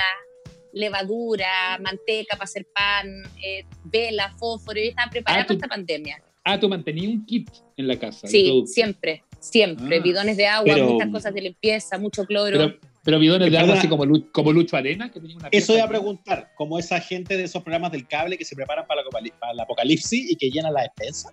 [0.73, 3.07] levadura, manteca para hacer pan,
[3.43, 6.23] eh, vela, fósforo, y estaba preparada ah, para esta pandemia.
[6.45, 8.27] Ah, tú mantenías un kit en la casa.
[8.27, 9.99] Sí, siempre, siempre.
[9.99, 10.03] Ah.
[10.03, 12.59] bidones de agua, muchas cosas de limpieza, mucho cloro.
[12.59, 15.89] Pero, bidones de agua así como, como Lucho Arena, que tenía una Eso iba a
[15.89, 19.61] preguntar, como esa gente de esos programas del cable que se preparan para, para el
[19.61, 21.31] apocalipsis y que llenan la despensa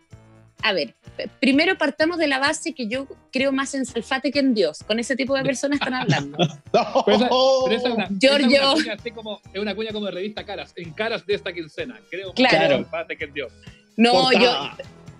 [0.64, 0.96] a ver,
[1.40, 4.84] primero partamos de la base que yo creo más en Salfate que en Dios.
[4.86, 6.38] Con ese tipo de personas están hablando.
[6.74, 8.74] no, pero es una, Giorgio.
[8.76, 12.00] Es una, cuña como de revista Caras, en Caras de esta quincena.
[12.10, 13.54] Creo más en Salfate que en Dios.
[13.98, 14.70] No, yo.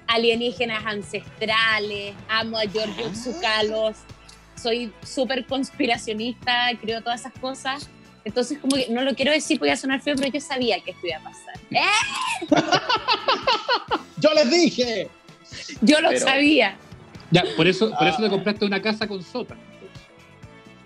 [0.08, 3.94] Alienígenas ancestrales, amo a Giorgio ah.
[4.62, 7.90] Soy súper conspiracionista, creo todas esas cosas.
[8.24, 10.80] Entonces, como que no lo quiero decir porque iba a sonar feo, pero yo sabía
[10.82, 11.56] que esto iba a pasar.
[11.72, 11.82] ¡Eh!
[14.18, 15.10] ¡Yo les dije!
[15.82, 16.78] Yo lo sabía.
[17.32, 18.30] Ya, por eso, por eso te ah.
[18.30, 19.62] compraste una casa con sótano.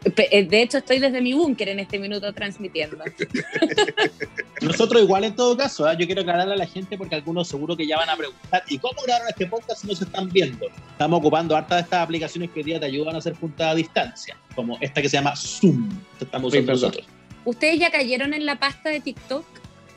[0.05, 2.97] Eh, de hecho, estoy desde mi búnker en este minuto transmitiendo.
[4.61, 5.95] Nosotros igual en todo caso, ¿eh?
[5.99, 8.77] yo quiero aclararle a la gente porque algunos seguro que ya van a preguntar, ¿y
[8.77, 10.67] cómo grabaron este podcast si no se están viendo?
[10.91, 13.75] Estamos ocupando harta de estas aplicaciones que hoy día te ayudan a hacer juntas a
[13.75, 15.89] distancia, como esta que se llama Zoom.
[16.19, 17.05] Estamos usando nosotros.
[17.43, 19.45] ¿Ustedes ya cayeron en la pasta de TikTok?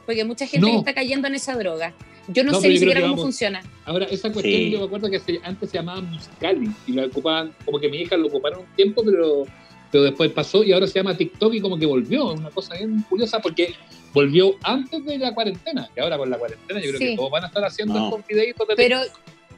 [0.07, 1.93] Porque mucha gente está cayendo en esa droga.
[2.29, 3.63] Yo no, sé ni siquiera cómo funciona.
[3.87, 7.79] Ahora, esa cuestión yo me acuerdo que antes se llamaba Musicali y lo ocupaban, como
[7.79, 9.45] que mi hija lo ocuparon un tiempo, pero,
[9.91, 12.33] pero después pasó y ahora se llama TikTok y como que volvió.
[12.33, 13.75] Es una cosa bien curiosa porque
[14.13, 17.45] volvió antes de la cuarentena y ahora con la cuarentena yo creo que todos van
[17.45, 19.01] a estar haciendo estos videitos de pero,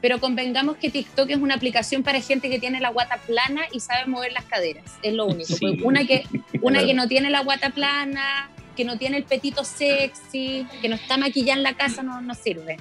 [0.01, 3.79] pero convengamos que TikTok es una aplicación para gente que tiene la guata plana y
[3.79, 4.85] sabe mover las caderas.
[5.03, 5.53] Es lo único.
[5.83, 6.23] Una, que,
[6.61, 10.95] una que no tiene la guata plana, que no tiene el petito sexy, que no
[10.95, 12.77] está maquillada en la casa, no, no sirve.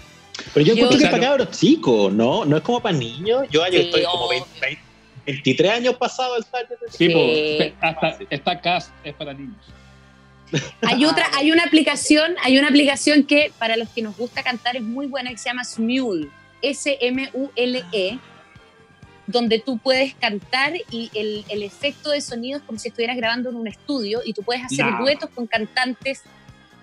[0.54, 2.44] Pero yo, creo que es para cabros chicos, ¿no?
[2.44, 3.46] No es como para niños.
[3.50, 4.28] Yo, estoy como
[5.26, 6.76] 23 años pasado el target.
[6.90, 7.74] Sí, sí.
[7.80, 9.56] hasta esta cast es para niños.
[10.82, 14.76] Hay otra, hay una aplicación, hay una aplicación que para los que nos gusta cantar
[14.76, 16.28] es muy buena que se llama Smule,
[16.62, 18.18] S-M-U-L-E,
[19.26, 23.50] donde tú puedes cantar y el, el, efecto de sonido es como si estuvieras grabando
[23.50, 26.22] en un estudio y tú puedes hacer duetos con cantantes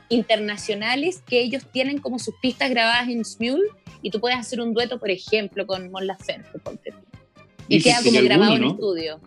[0.07, 3.67] internacionales que ellos tienen como sus pistas grabadas en Smule
[4.01, 6.59] y tú puedes hacer un dueto, por ejemplo, con Mon Laferte,
[7.67, 9.19] Y, queda como grabado en estudio.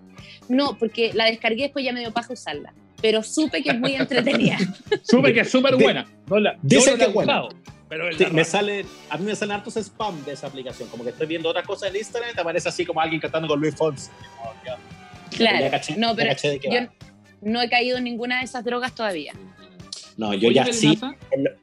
[0.49, 3.95] No, porque la descargué después ya me dio paja usarla, pero supe que es muy
[3.97, 4.59] entretenida.
[5.03, 6.07] supe que es súper buena.
[6.27, 7.49] No la, Dice que es buena.
[7.89, 10.89] Pero me sale, a mí me salen hartos spam de esa aplicación.
[10.89, 13.49] Como que estoy viendo otra cosa en Instagram y te aparece así como alguien cantando
[13.49, 14.11] con Luis Fonsi.
[15.37, 16.89] claro, no, pero yo
[17.41, 19.33] no he caído en ninguna de esas drogas todavía.
[20.21, 20.99] No, yo ya sí.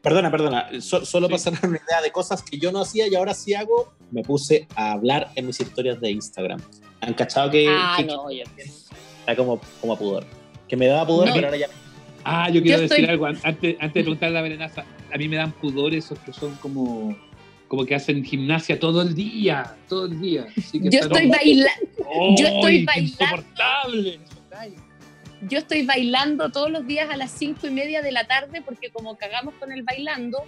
[0.01, 0.67] Perdona, perdona.
[0.81, 3.93] solo para tener una idea de cosas que yo no hacía y ahora sí hago,
[4.09, 6.59] me puse a hablar en mis historias de Instagram.
[7.01, 10.25] ¿Han cachado que, ah, no, está como, como a pudor?
[10.67, 11.67] Que me daba pudor, pero ahora ya
[12.23, 14.85] Ah, yo quiero decir algo antes, antes de preguntarle a la venenaza.
[15.13, 17.15] A mí me dan pudor esos que son como,
[17.67, 20.47] como que hacen gimnasia todo el día, todo el día.
[20.73, 23.23] yo, estoy bailando, yo estoy bailando.
[23.23, 24.19] Insoportable.
[25.41, 28.89] Yo estoy bailando todos los días a las cinco y media de la tarde porque
[28.89, 30.43] como cagamos con el bailando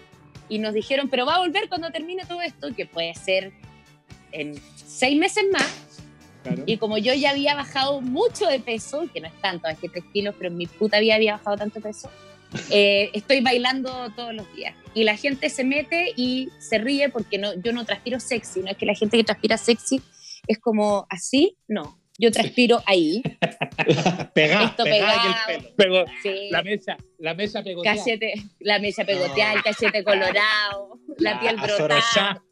[0.47, 3.51] y nos dijeron, pero va a volver cuando termine todo esto, que puede ser
[4.31, 5.89] en seis meses más
[6.65, 9.89] y como yo ya había bajado mucho de peso, que no es tanto, es que
[9.89, 12.09] tres kilos, pero en mi puta vida había bajado tanto peso,
[12.69, 14.75] eh, estoy bailando todos los días.
[14.93, 18.71] Y la gente se mete y se ríe porque no, yo no transpiro sexy, no
[18.71, 20.01] es que la gente que transpira sexy
[20.47, 21.98] es como así, no.
[22.19, 23.23] Yo transpiro ahí.
[24.33, 26.05] pegado, Esto pegado, el pelo.
[26.51, 28.03] La mesa, la mesa pegoteada.
[28.59, 32.43] la mesa pegoteada, el cachete colorado, la, piel brotada.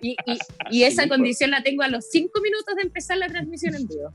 [0.00, 0.38] Y, y,
[0.70, 4.10] y, esa condición la tengo a los cinco minutos de empezar la transmisión en vivo.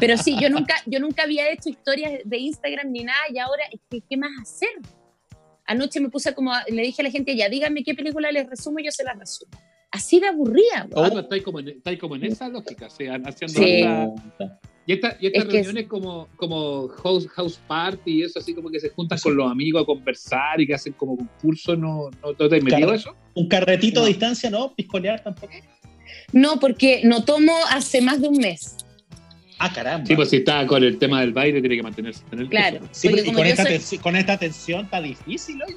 [0.00, 3.64] Pero sí, yo nunca, yo nunca había hecho historias de Instagram ni nada y ahora,
[3.90, 4.70] ¿qué más hacer?
[5.66, 8.78] Anoche me puse como, le dije a la gente, ya díganme qué película les resumo
[8.78, 9.50] y yo se las resumo.
[9.90, 10.86] Así de aburrida.
[10.94, 13.84] Oh, está como, en, como en esa lógica, o sea, haciendo sí.
[14.86, 18.80] Y, esta, y estas reuniones como, como house, house party y eso, así como que
[18.80, 22.56] se juntan con los amigos a conversar y que hacen como concursos, ¿no, no, te
[22.56, 23.14] has metido eso?
[23.34, 24.74] Un carretito de distancia, ¿no?
[24.74, 25.52] Piscolear tampoco.
[26.32, 28.76] No, porque no tomo hace más de un mes.
[29.58, 30.06] Ah, caramba.
[30.06, 32.22] Sí, pues si está con el tema del baile, tiene que mantenerse.
[32.48, 32.80] claro.
[32.92, 33.64] Sí, y con esta,
[34.00, 35.76] con esta tensión está difícil, oye.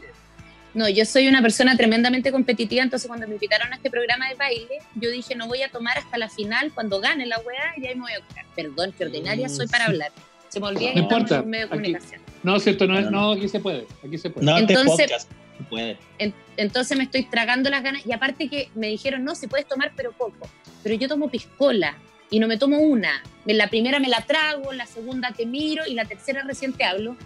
[0.73, 4.35] No, yo soy una persona tremendamente competitiva, entonces cuando me invitaron a este programa de
[4.35, 7.87] baile, yo dije, no voy a tomar hasta la final, cuando gane la weá, y
[7.87, 8.45] ahí me voy a curar.
[8.55, 10.11] Perdón, que ordinaria soy para hablar.
[10.47, 11.39] Se me olvida que no importa.
[11.39, 12.21] en medio de comunicación.
[12.43, 14.45] no, cierto, no, no, aquí se puede, aquí se puede.
[14.45, 15.97] No, este entonces, podcast, se puede.
[16.19, 19.67] En, entonces me estoy tragando las ganas, y aparte que me dijeron, no, si puedes
[19.67, 20.49] tomar, pero poco.
[20.83, 21.97] Pero yo tomo piscola,
[22.29, 23.21] y no me tomo una.
[23.45, 27.17] La primera me la trago, la segunda te miro, y la tercera recién te hablo.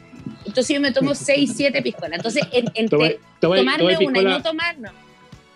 [0.45, 2.17] Entonces yo me tomo 6, 7 piscolas.
[2.17, 4.89] Entonces, en, entre tomarme una y no tomar, no.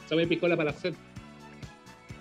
[0.08, 0.94] Tome piscola para hacer.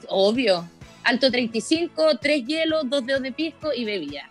[0.08, 0.68] Obvio.
[1.04, 4.28] Alto 35, 3 hielos, 2 dedos de pisco y bebía.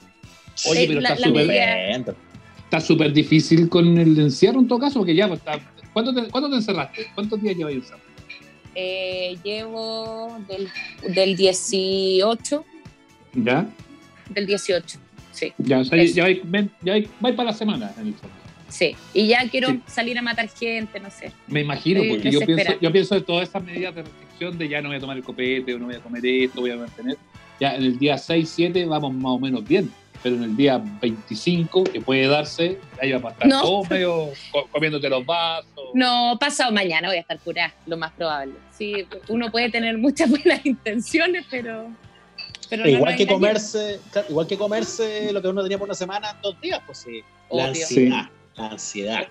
[0.67, 2.15] Oye, pero la, está súper.
[2.63, 5.58] Está súper difícil con el encierro en todo caso, porque ya, pues, está...
[5.93, 7.08] ¿Cuánto, te, ¿cuánto te encerraste?
[7.15, 8.04] ¿Cuántos días llevas encerrado?
[8.76, 10.69] Eh, llevo del,
[11.15, 12.65] del 18.
[13.36, 13.67] ¿Ya?
[14.30, 15.00] Del 18.
[15.38, 15.54] Sí.
[15.60, 16.41] Ya, o sea, ya, vais,
[16.82, 18.36] ya vais para la semana en el fondo.
[18.69, 19.82] Sí, y ya quiero sí.
[19.86, 21.32] salir a matar gente, no sé.
[21.47, 24.82] Me imagino, porque yo pienso, yo pienso de todas esas medidas de restricción de ya
[24.82, 27.17] no voy a tomar el copete, o no voy a comer esto, voy a mantener.
[27.60, 29.91] Ya en el día 6, 7 vamos más o menos bien,
[30.23, 33.62] pero en el día 25, que puede darse, ahí va a estar no.
[33.62, 34.30] todo medio
[34.71, 35.67] comiéndote los vasos.
[35.93, 38.54] No, pasado mañana voy a estar curada, lo más probable.
[38.71, 41.89] Sí, uno puede tener muchas buenas intenciones, pero
[42.69, 45.95] pero no igual, que comerse, claro, igual que comerse lo que uno tenía por una
[45.95, 47.21] semana en dos días, pues sí.
[47.51, 47.84] La Obvio.
[47.84, 48.23] ansiedad.
[48.23, 48.62] Sí.
[48.62, 49.27] La ansiedad.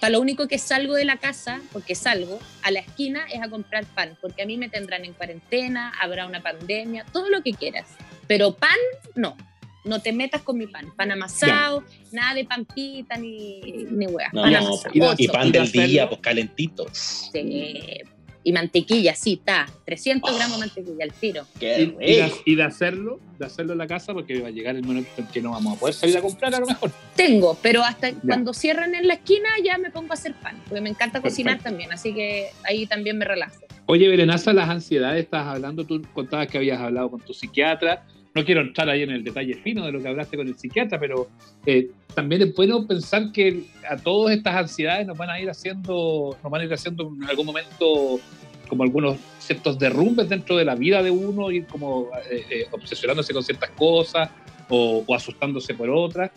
[0.00, 3.48] Para lo único que salgo de la casa, porque salgo, a la esquina es a
[3.48, 7.52] comprar pan, porque a mí me tendrán en cuarentena, habrá una pandemia, todo lo que
[7.52, 7.86] quieras.
[8.26, 8.76] Pero pan,
[9.14, 9.36] no.
[9.84, 10.92] No te metas con mi pan.
[10.96, 12.20] Pan amasado, ya.
[12.20, 13.60] nada de pampita ni,
[13.90, 14.28] ni hueá.
[14.32, 15.14] No, pan no, amasado.
[15.16, 16.86] Y, y pan del día, pues calentito.
[16.92, 18.02] Sí,
[18.44, 21.46] y mantequilla, sí, está, 300 oh, gramos de mantequilla al tiro.
[21.60, 24.76] Y, y, de, y, de, hacerlo, de hacerlo en la casa, porque va a llegar
[24.76, 26.90] el momento en que no vamos a poder salir a comprar a lo mejor.
[27.16, 28.16] Tengo, pero hasta ya.
[28.26, 31.30] cuando cierran en la esquina ya me pongo a hacer pan, porque me encanta Perfecto.
[31.30, 33.56] cocinar también, así que ahí también me relajo.
[33.86, 38.44] Oye, Berenaza, las ansiedades, estás hablando, tú contabas que habías hablado con tu psiquiatra, no
[38.44, 41.28] quiero entrar ahí en el detalle fino de lo que hablaste con el psiquiatra, pero
[41.66, 46.36] eh, también es bueno pensar que a todas estas ansiedades nos van a ir haciendo,
[46.42, 48.20] nos van a ir haciendo en algún momento
[48.68, 53.32] como algunos ciertos derrumbes dentro de la vida de uno, ir como eh, eh, obsesionándose
[53.32, 54.30] con ciertas cosas
[54.68, 56.30] o, asustándose por otras.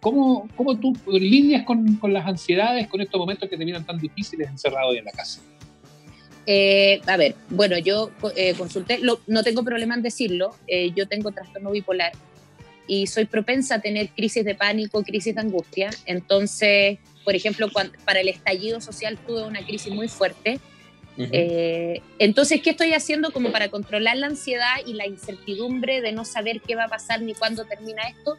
[0.00, 4.48] ¿cómo, ¿Cómo tú lidias con, las ansiedades, con estos momentos que te vienen tan difíciles
[4.48, 5.42] encerrado hoy en la casa?
[6.46, 11.08] Eh, a ver, bueno, yo eh, consulté, lo, no tengo problema en decirlo, eh, yo
[11.08, 12.12] tengo trastorno bipolar
[12.86, 15.90] y soy propensa a tener crisis de pánico, crisis de angustia.
[16.04, 20.60] Entonces, por ejemplo, cuando, para el estallido social tuve una crisis muy fuerte.
[21.18, 22.02] Uh -huh.
[22.18, 26.60] entonces, ¿qué estoy haciendo como para controlar la ansiedad y la incertidumbre de no saber
[26.60, 28.36] qué va a pasar ni cuándo termina esto?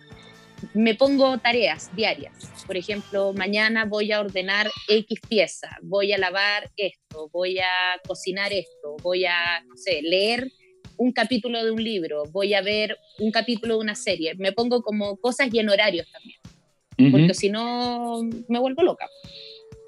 [0.74, 2.34] Me pongo tareas diarias.
[2.65, 8.52] Por ejemplo, mañana voy a ordenar X pieza, voy a lavar esto, voy a cocinar
[8.54, 10.52] esto, voy a, no sé, leer
[10.98, 14.36] un capítulo de un libro, voy a ver un capítulo de una serie.
[14.36, 17.12] Me pongo como cosas y en horarios también, uh -huh.
[17.12, 19.08] porque si no me vuelvo loca.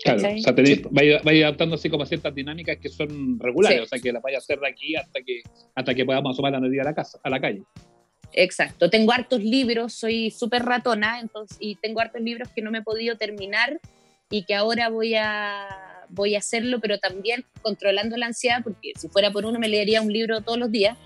[0.02, 3.80] Claro, o sea, tenés, vaya, vaya adaptando así como a ciertas dinámicas que son regulares,
[3.80, 3.84] sí.
[3.84, 5.42] o sea, que las vaya a hacer de aquí hasta que,
[5.76, 7.64] hasta que podamos asomar la medida a la, casa, a la calle.
[8.34, 12.80] Exacto, tengo hartos libros, soy súper ratona, entonces, y tengo hartos libros que no me
[12.80, 13.80] he podido terminar
[14.30, 15.68] y que ahora voy a,
[16.10, 20.02] voy a hacerlo, pero también controlando la ansiedad, porque si fuera por uno me leería
[20.02, 20.98] un libro todos los días,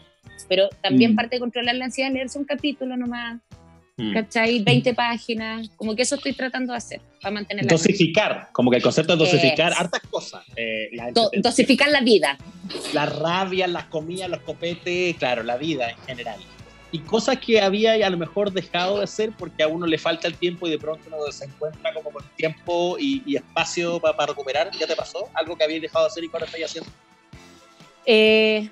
[0.50, 1.16] pero también mm.
[1.16, 3.40] parte de controlar la ansiedad es leerse un capítulo nomás,
[3.96, 4.14] mm.
[4.14, 4.62] ¿cachai?
[4.62, 8.78] 20 páginas, como que eso estoy tratando de hacer, para mantener la Dosificar, como que
[8.78, 9.80] el concepto es dosificar es.
[9.80, 10.44] hartas cosas.
[10.58, 12.38] Eh, la Do dosificar la vida.
[12.94, 16.40] La rabia, las comidas, los copetes, claro, la vida en general
[16.94, 20.28] y cosas que había a lo mejor dejado de hacer porque a uno le falta
[20.28, 24.16] el tiempo y de pronto uno se encuentra como con tiempo y, y espacio para,
[24.16, 24.70] para, recuperar.
[24.80, 25.28] ¿Ya te pasó?
[25.34, 26.92] ¿Algo que habías dejado de hacer y que ahora estáis haciendo?
[28.06, 28.70] Eh,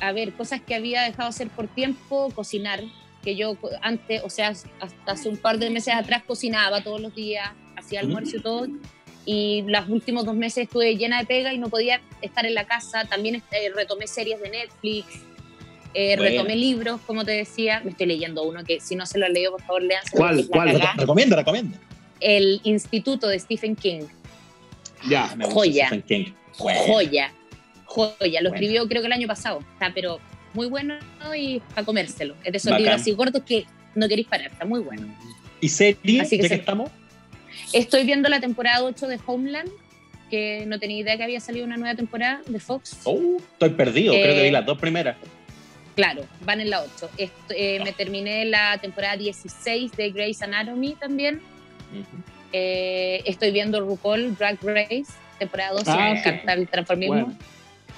[0.00, 2.82] a ver, cosas que había dejado de hacer por tiempo, cocinar,
[3.22, 7.14] que yo antes, o sea, hasta hace un par de meses atrás cocinaba todos los
[7.14, 8.66] días, hacía almuerzo y todo,
[9.26, 12.66] y los últimos dos meses estuve llena de pega y no podía estar en la
[12.66, 15.06] casa, también eh, retomé series de Netflix,
[15.94, 17.80] Eh, retomé libros, como te decía.
[17.84, 20.02] Me estoy leyendo uno que si no se lo he leído, por favor, lean.
[20.12, 20.46] ¿Cuál?
[20.48, 20.80] ¿Cuál?
[20.96, 21.78] Recomienda, recomienda.
[22.20, 24.02] El Instituto de Stephen King.
[25.08, 25.86] Ya, me joya.
[25.88, 26.32] Stephen King.
[26.52, 27.32] Joya.
[27.86, 28.40] Joya.
[28.42, 29.60] Lo escribió creo que el año pasado.
[29.74, 30.20] Está, pero
[30.54, 30.96] muy bueno
[31.36, 32.34] y para comérselo.
[32.44, 34.52] Es de esos libros así gordos que no queréis parar.
[34.52, 35.06] Está muy bueno.
[35.60, 36.20] ¿Y serie?
[36.20, 36.90] Así que, estamos?
[37.72, 39.70] Estoy viendo la temporada 8 de Homeland
[40.30, 42.98] que no tenía idea que había salido una nueva temporada de Fox.
[43.04, 45.16] Oh, estoy perdido, creo que vi eh, las dos primeras.
[45.94, 47.10] Claro, van en la 8.
[47.18, 51.40] Eh, me terminé la temporada 16 de Grey's Anatomy también.
[52.52, 57.36] Eh, estoy viendo RuPaul Drag Race, temporada 12, ah, me encanta el transformismo.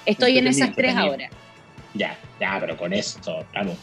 [0.05, 1.29] Estoy en esas tres ahora.
[1.93, 3.75] Ya, ya, pero con esto, claro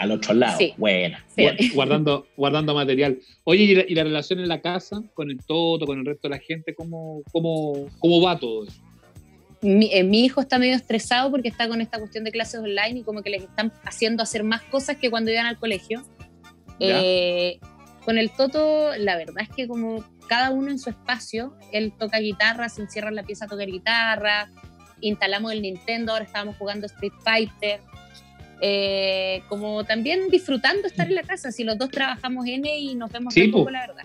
[0.00, 0.58] al otro lado.
[0.78, 1.22] Buena.
[1.74, 3.18] Guardando, guardando material.
[3.44, 6.40] Oye, ¿y la, relación en la casa con el todo, con el resto de la
[6.40, 6.74] gente?
[6.74, 8.80] ¿Cómo, cómo, cómo va todo eso?
[9.62, 13.00] Mi, eh, mi, hijo está medio estresado porque está con esta cuestión de clases online
[13.00, 16.02] y como que les están haciendo hacer más cosas que cuando iban al colegio.
[16.78, 17.60] Eh,
[18.04, 22.18] con el Toto, la verdad es que como cada uno en su espacio, él toca
[22.18, 24.48] guitarra, se encierra en la pieza a tocar guitarra,
[25.00, 27.80] instalamos el Nintendo, ahora estábamos jugando Street Fighter,
[28.62, 33.10] eh, como también disfrutando estar en la casa, si los dos trabajamos N y nos
[33.10, 34.04] vemos un poco, la verdad.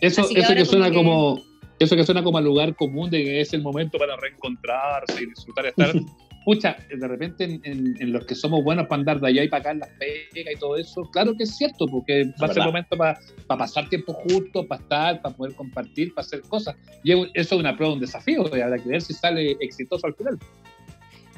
[0.00, 1.40] Eso, que eso que suena como
[1.78, 5.26] eso que suena como al lugar común de que es el momento para reencontrarse y
[5.26, 5.92] disfrutar de estar.
[6.44, 9.70] Pucha, de repente en, los que somos buenos para andar de allá y para acá
[9.70, 12.66] en las pegas y todo eso, claro que es cierto, porque va a ser el
[12.66, 16.76] momento para, pasar tiempo juntos, para estar, para poder compartir, para hacer cosas.
[17.02, 20.14] Y eso es una prueba, un desafío, y habrá que ver si sale exitoso al
[20.14, 20.38] final.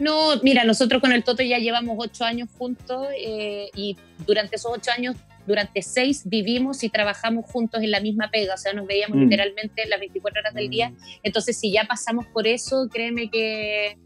[0.01, 3.96] No, mira, nosotros con el Toto ya llevamos ocho años juntos eh, y
[4.27, 5.16] durante esos ocho años,
[5.47, 9.23] durante seis vivimos y trabajamos juntos en la misma pega, o sea, nos veíamos mm.
[9.23, 10.93] literalmente las 24 horas del día.
[11.23, 13.99] Entonces, si ya pasamos por eso, créeme que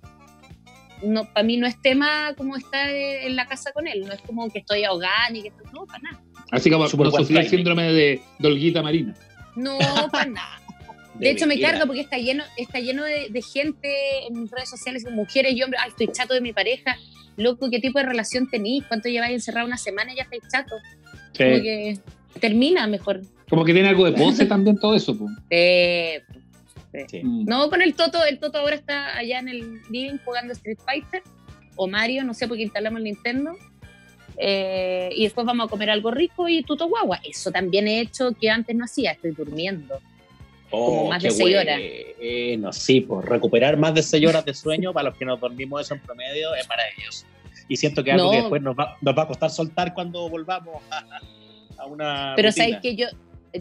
[1.02, 4.20] no, para mí no es tema como estar en la casa con él, no es
[4.22, 6.22] como que estoy ahogada ni que no, para nada.
[6.50, 9.14] Así como no sufrir el síndrome de Dolguita Marina.
[9.56, 9.78] No,
[10.10, 10.56] para nada.
[11.14, 15.04] De, hecho, me cargo porque está lleno, está lleno de, gente en mis redes sociales,
[15.10, 15.82] mujeres y hombres.
[15.84, 16.96] Ay, estoy chato de mi pareja.
[17.36, 18.84] Loco, ¿qué tipo de relación tenéis?
[18.86, 20.76] ¿Cuánto lleváis encerrado una semana y ya estáis chato?
[21.32, 21.44] Sí.
[21.44, 21.98] Como que
[22.40, 23.22] termina mejor.
[23.48, 25.16] Como que tiene algo de pose también todo eso.
[25.50, 26.22] Eh,
[27.08, 27.22] sí.
[27.22, 31.22] No, con el Toto, el Toto ahora está allá en el living jugando Street Fighter
[31.76, 33.56] o Mario, no sé, porque instalamos el Nintendo.
[34.36, 37.20] Eh, y después vamos a comer algo rico y tuto guagua.
[37.28, 40.00] Eso también he hecho que antes no hacía, estoy durmiendo
[40.70, 41.80] como oh, más de 6 horas.
[42.58, 45.82] No, sí, pues recuperar más de 6 horas de sueño para los que nos dormimos
[45.82, 47.26] eso en promedio es maravilloso.
[47.70, 50.82] Y siento que algo que después nos va, nos va, a costar soltar cuando volvamos
[50.90, 52.32] a, una.
[52.34, 53.06] Pero sabes que yo,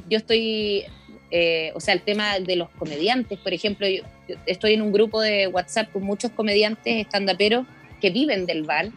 [0.10, 0.84] yo estoy.
[1.32, 4.02] Eh, o sea, el tema de los comediantes, por ejemplo, yo,
[4.48, 7.68] estoy en un grupo de WhatsApp con muchos comediantes estandaperos
[8.02, 8.90] que viven del bar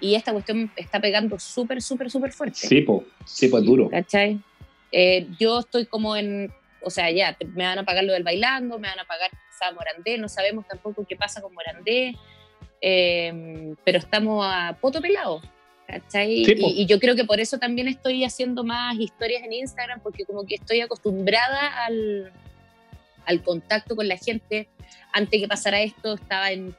[0.00, 2.68] y esta cuestión está pegando súper, súper, súper fuerte.
[2.68, 3.90] Sí, pues, sí, pues duro.
[3.90, 4.40] ¿Cachai?
[4.92, 6.52] Eh, yo estoy como en
[6.82, 9.72] o sea, ya, me van a pagar lo del bailando, me van a pagar quizá
[9.72, 12.14] Morandé, no sabemos tampoco qué pasa con Morandé,
[12.80, 15.40] em, pero estamos a poto pelado.
[15.86, 16.44] ¿cachai?
[16.46, 20.46] y, yo creo que por eso también estoy haciendo más historias en Instagram, porque como
[20.46, 22.32] que estoy acostumbrada al,
[23.26, 24.68] al contacto con la gente.
[25.12, 26.74] Antes que pasara esto, estaba en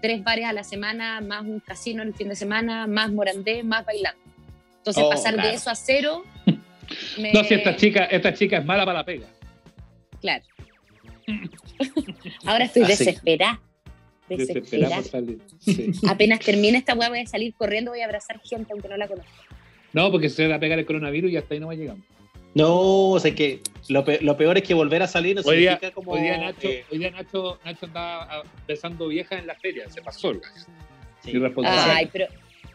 [0.00, 3.84] tres bares a la semana, más un casino el fin de semana, más Morandé, más
[3.84, 4.20] bailando.
[4.78, 6.24] Entonces, oh, pasar de eso a cero.
[7.34, 9.26] No, si esta chica, esta chica es mala para la pega.
[10.20, 10.44] Claro.
[12.46, 13.60] Ahora estoy desesperada.
[14.28, 15.02] Desesperada.
[16.08, 19.06] Apenas termine esta weá voy a salir corriendo, voy a abrazar gente aunque no la
[19.06, 19.30] conozca.
[19.92, 21.96] No, porque se va a pegar el coronavirus y hasta ahí no va a llegar.
[22.54, 26.12] No, o sea que lo, peor es que volver a salir no hoy día, como.
[26.12, 30.32] Hoy día Nacho, hoy día Nacho, Nacho andaba besando viejas en la feria, se pasó.
[31.22, 31.32] Sí.
[31.64, 32.26] Ay, pero.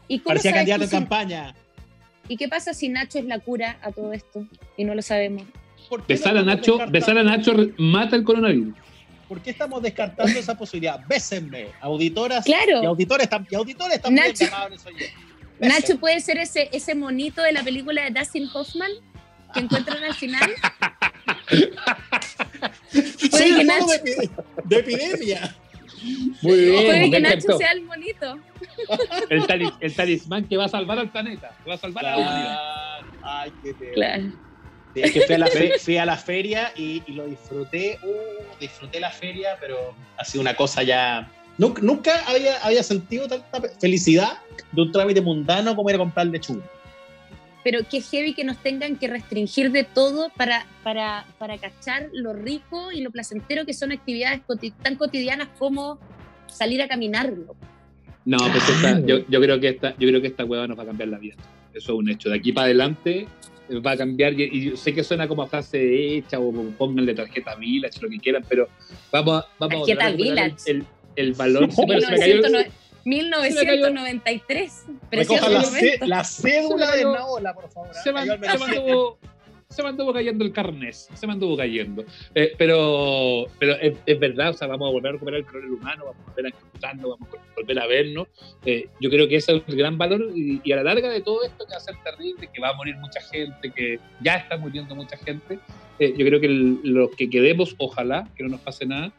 [0.07, 1.55] ¿y Parecía candidato en campaña.
[2.27, 4.45] ¿Y qué pasa si Nacho es la cura a todo esto
[4.77, 5.43] y no lo sabemos?
[6.07, 8.75] Besar a Nacho, besar a Nacho mata el coronavirus.
[9.31, 10.99] ¿Por qué estamos descartando esa posibilidad?
[11.07, 12.83] Bésenme, auditoras claro.
[12.83, 14.27] y auditores, y auditores también.
[14.27, 14.45] Nacho,
[15.57, 18.91] Nacho puede ser ese, ese monito de la película de Dustin Hoffman
[19.53, 20.51] que encuentran al final.
[23.31, 23.85] puede que Nacho...
[24.65, 25.55] de, epidemia.
[26.41, 26.85] Muy bien.
[26.85, 28.37] Puede que Nacho sea el monito.
[29.29, 32.59] El, talismán que va a salvar al planeta, que va a salvar a la humanidad.
[33.23, 34.50] Ay, qué Claro.
[34.95, 40.25] Es que fui a la, feria y, lo disfruté, uh, disfruté la feria, pero ha
[40.25, 41.31] sido una cosa ya...
[41.57, 44.39] Nunca, había, había sentido tanta felicidad
[44.71, 46.63] de un trámite mundano como era comprar lechuga.
[47.63, 52.33] Pero qué heavy que nos tengan que restringir de todo para, para, para cachar lo
[52.33, 54.41] rico y lo placentero que son actividades
[54.81, 55.99] tan cotidianas como
[56.47, 57.55] salir a caminarlo.
[58.25, 60.83] No, pues esta, yo, yo, creo que esta, yo creo que esta hueva nos va
[60.83, 61.35] a cambiar la vida.
[61.73, 62.29] Eso es un hecho.
[62.29, 63.27] De aquí para adelante
[63.79, 64.33] va a cambiar.
[64.39, 68.45] Y, sé que suena como a frase hecha o pónganle tarjeta Village, lo que quieran,
[68.47, 68.67] pero
[69.11, 70.55] vamos, vamos tarjeta a Village.
[70.65, 71.69] El, el, valor.
[71.69, 72.07] No, bueno,
[73.03, 74.85] 1993.
[75.11, 77.93] La, la, cédula de Naola, por favor.
[77.93, 79.17] Se, se mandó,
[79.71, 82.03] se mantuvo cayendo el carnes, se mantuvo cayendo.
[82.35, 86.05] Eh, pero pero es, verdad, o sea, vamos a volver a recuperar el color humano,
[86.05, 88.27] vamos a volver a escucharnos, vamos a volver a vernos.
[88.65, 91.43] Eh, yo creo que ese es el gran valor y, a la larga de todo
[91.43, 94.57] esto que va a ser terrible, que va a morir mucha gente, que ya está
[94.57, 95.59] muriendo mucha gente,
[95.99, 99.13] eh, yo creo que los que quedemos, ojalá que no nos pase nada,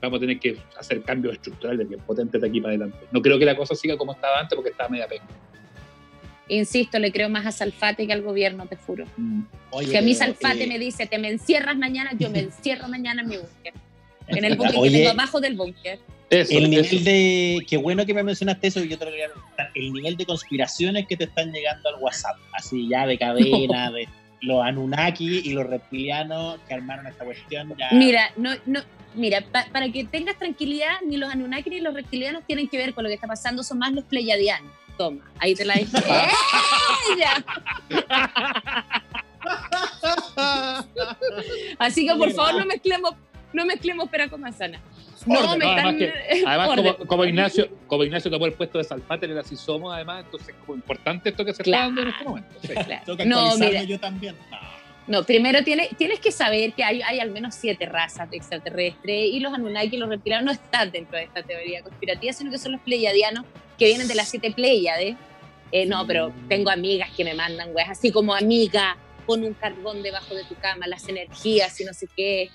[0.00, 2.98] vamos a tener que hacer cambios estructurales bien potentes de aquí para adelante.
[3.12, 5.24] No creo que la cosa siga como estaba antes porque estaba media pena.
[6.48, 9.06] Insisto, le creo más a Salfate que al gobierno, te juro.
[9.16, 9.42] Mm.
[9.84, 13.22] si a mí Salfate eh, me dice, te me encierras mañana, yo me encierro mañana
[13.22, 13.74] en mi búnker.
[14.28, 15.98] En el búnker que tengo abajo del búnker.
[16.30, 17.64] el nivel de.
[17.68, 19.70] Qué bueno que me mencionaste eso, y yo te lo quería preguntar.
[19.74, 24.08] El nivel de conspiraciones que te están llegando al WhatsApp, así ya de cadena, de
[24.40, 27.74] los Anunnaki y los reptilianos que armaron esta cuestión.
[27.92, 28.80] Mira, no, no,
[29.14, 33.04] mira, para que tengas tranquilidad, ni los Anunnaki ni los reptilianos tienen que ver con
[33.04, 34.70] lo que está pasando, son más los pleiadianos.
[34.96, 35.96] Toma, ahí te la dije.
[41.78, 43.12] Así que por favor no mezclemos,
[43.52, 44.80] no mezclemos pera con manzana.
[45.26, 45.98] No, me están,
[46.46, 50.50] además, como, Ignacio, como Ignacio tomó el puesto de Salpate en Así Somos, además, entonces
[50.50, 52.54] es como importante esto que se está dando en este momento.
[53.24, 53.82] No, mira.
[53.82, 54.36] yo también.
[54.50, 54.75] No,
[55.26, 59.40] primero tienes, tienes que saber que hay, hay al menos siete razas de extraterrestres y
[59.40, 62.72] los Anunnaki y los reptilianos no están dentro de esta teoría conspirativa, sino que son
[62.72, 63.44] los pleiadianos
[63.78, 65.16] que vienen de las siete Pleiades.
[65.72, 68.96] Eh, no, pero tengo amigas que me mandan, güey, así como amiga,
[69.26, 72.50] pon un carbón debajo de tu cama, las energías y no sé qué,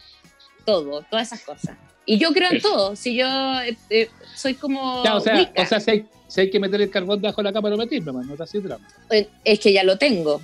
[0.65, 1.77] todo, todas esas cosas.
[2.05, 3.27] Y yo creo en todo, si yo
[3.61, 5.01] eh, eh, soy como...
[5.01, 7.53] o sea, o sea si, hay, si, hay, que meter el carbón debajo de la
[7.53, 8.87] cama, lo metís, no te así drama.
[9.43, 10.41] Es que ya lo tengo,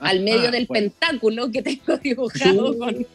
[0.00, 2.94] ah, al medio ah, del pentáculo que tengo dibujado con...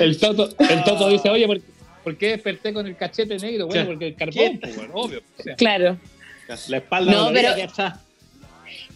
[0.00, 1.46] el, toto, el Toto dice, oye,
[2.02, 3.68] ¿Por qué desperté con el cachete negro?
[3.68, 5.22] Bueno, porque el carbón, pues, bueno, obvio.
[5.56, 5.98] Claro.
[6.68, 8.00] La espalda no, pero, está.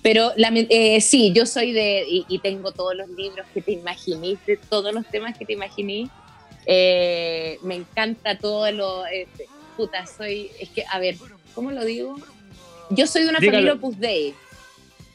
[0.02, 4.56] Pero eh, sí, yo soy de, y, tengo todos los libros que te imaginé, de
[4.56, 6.08] todos los temas que te imaginé.
[6.66, 9.06] Eh, me encanta todo lo...
[9.06, 9.28] Eh,
[9.76, 11.16] puta, soy, es que, a ver,
[11.54, 12.16] ¿cómo lo digo?
[12.90, 14.34] Yo soy de una familia Opus Dei.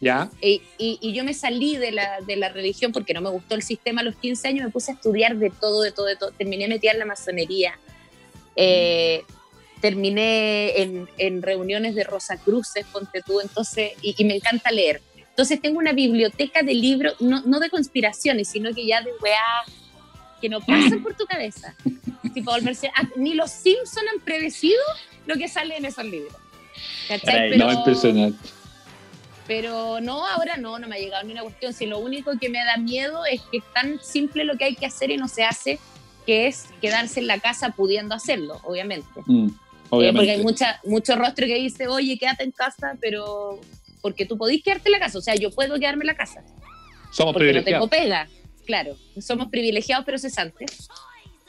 [0.01, 0.31] ¿Ya?
[0.41, 3.61] Y, y, yo me salí de la, de la, religión porque no me gustó el
[3.61, 6.31] sistema a los 15 años, me puse a estudiar de todo, de todo, de todo.
[6.31, 7.77] Terminé metida en la masonería.
[8.55, 9.23] Eh,
[9.79, 15.03] terminé en, en, reuniones de Rosa Cruces, ponte tú, entonces, y, me encanta leer.
[15.29, 19.37] Entonces tengo una biblioteca de libros, no, no de conspiraciones, sino que ya de weá
[20.41, 21.75] que no pasan por tu cabeza.
[22.33, 24.81] tipo, volverse, ni los Simpson han predecido
[25.27, 26.33] lo que sale en esos libros.
[27.07, 27.51] ¿Cachai?
[27.51, 28.60] Pero, no, impresionante
[29.47, 31.73] pero no, ahora no, no me ha llegado ni una cuestión.
[31.73, 34.75] Si lo único que me da miedo es que es tan simple lo que hay
[34.75, 35.79] que hacer y no se hace,
[36.25, 39.21] que es quedarse en la casa pudiendo hacerlo, obviamente.
[39.25, 43.59] Mm, eh, porque hay mucha, mucho rostro que dice, oye, quédate en casa, pero
[44.01, 45.17] porque tú podés quedarte en la casa.
[45.17, 46.43] O sea, yo puedo quedarme en la casa.
[47.11, 47.85] Somos porque privilegiados.
[47.85, 48.29] no tengo pega,
[48.65, 48.95] claro.
[49.19, 50.87] Somos privilegiados pero cesantes.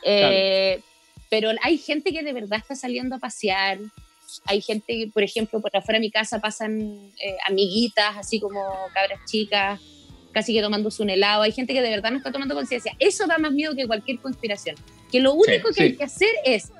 [0.04, 0.80] Eh,
[1.30, 3.78] pero hay gente que de verdad está saliendo a pasear,
[4.44, 8.60] hay gente, por ejemplo, por afuera de mi casa pasan eh, amiguitas, así como
[8.94, 9.80] cabras chicas,
[10.32, 11.42] casi que tomándose un helado.
[11.42, 12.94] Hay gente que de verdad no está tomando conciencia.
[12.98, 14.76] Eso da más miedo que cualquier conspiración.
[15.10, 16.72] Que lo único que hay que hacer es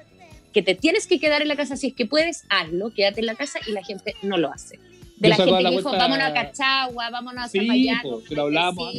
[0.53, 3.27] que te tienes que quedar en la casa si es que puedes, hazlo, quédate en
[3.27, 4.79] la casa y la gente no lo hace.
[5.17, 7.49] De la gente que dijo, vámonos a Cachagua, vámonos a.
[7.49, 7.89] Sí,
[8.31, 8.93] lo hablamos.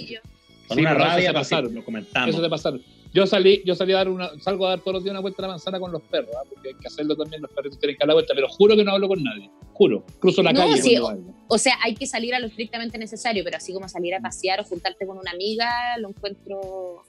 [0.68, 2.30] Con una rabia pasaron, lo comentamos.
[2.30, 2.82] Eso te pasaron.
[3.14, 5.43] Yo salí, yo salí a dar una, salgo a dar todos los días una vuelta
[5.43, 6.43] a la manzana con los perros, ¿ah?
[6.49, 8.84] porque hay que hacerlo también, los perros tienen que dar la vuelta, pero juro que
[8.84, 10.82] no hablo con nadie, juro, cruzo la calle.
[10.82, 11.16] Sí, o,
[11.47, 14.61] o, sea, hay que salir a lo estrictamente necesario, pero así como salir a pasear
[14.61, 17.03] o juntarte con una amiga, lo encuentro,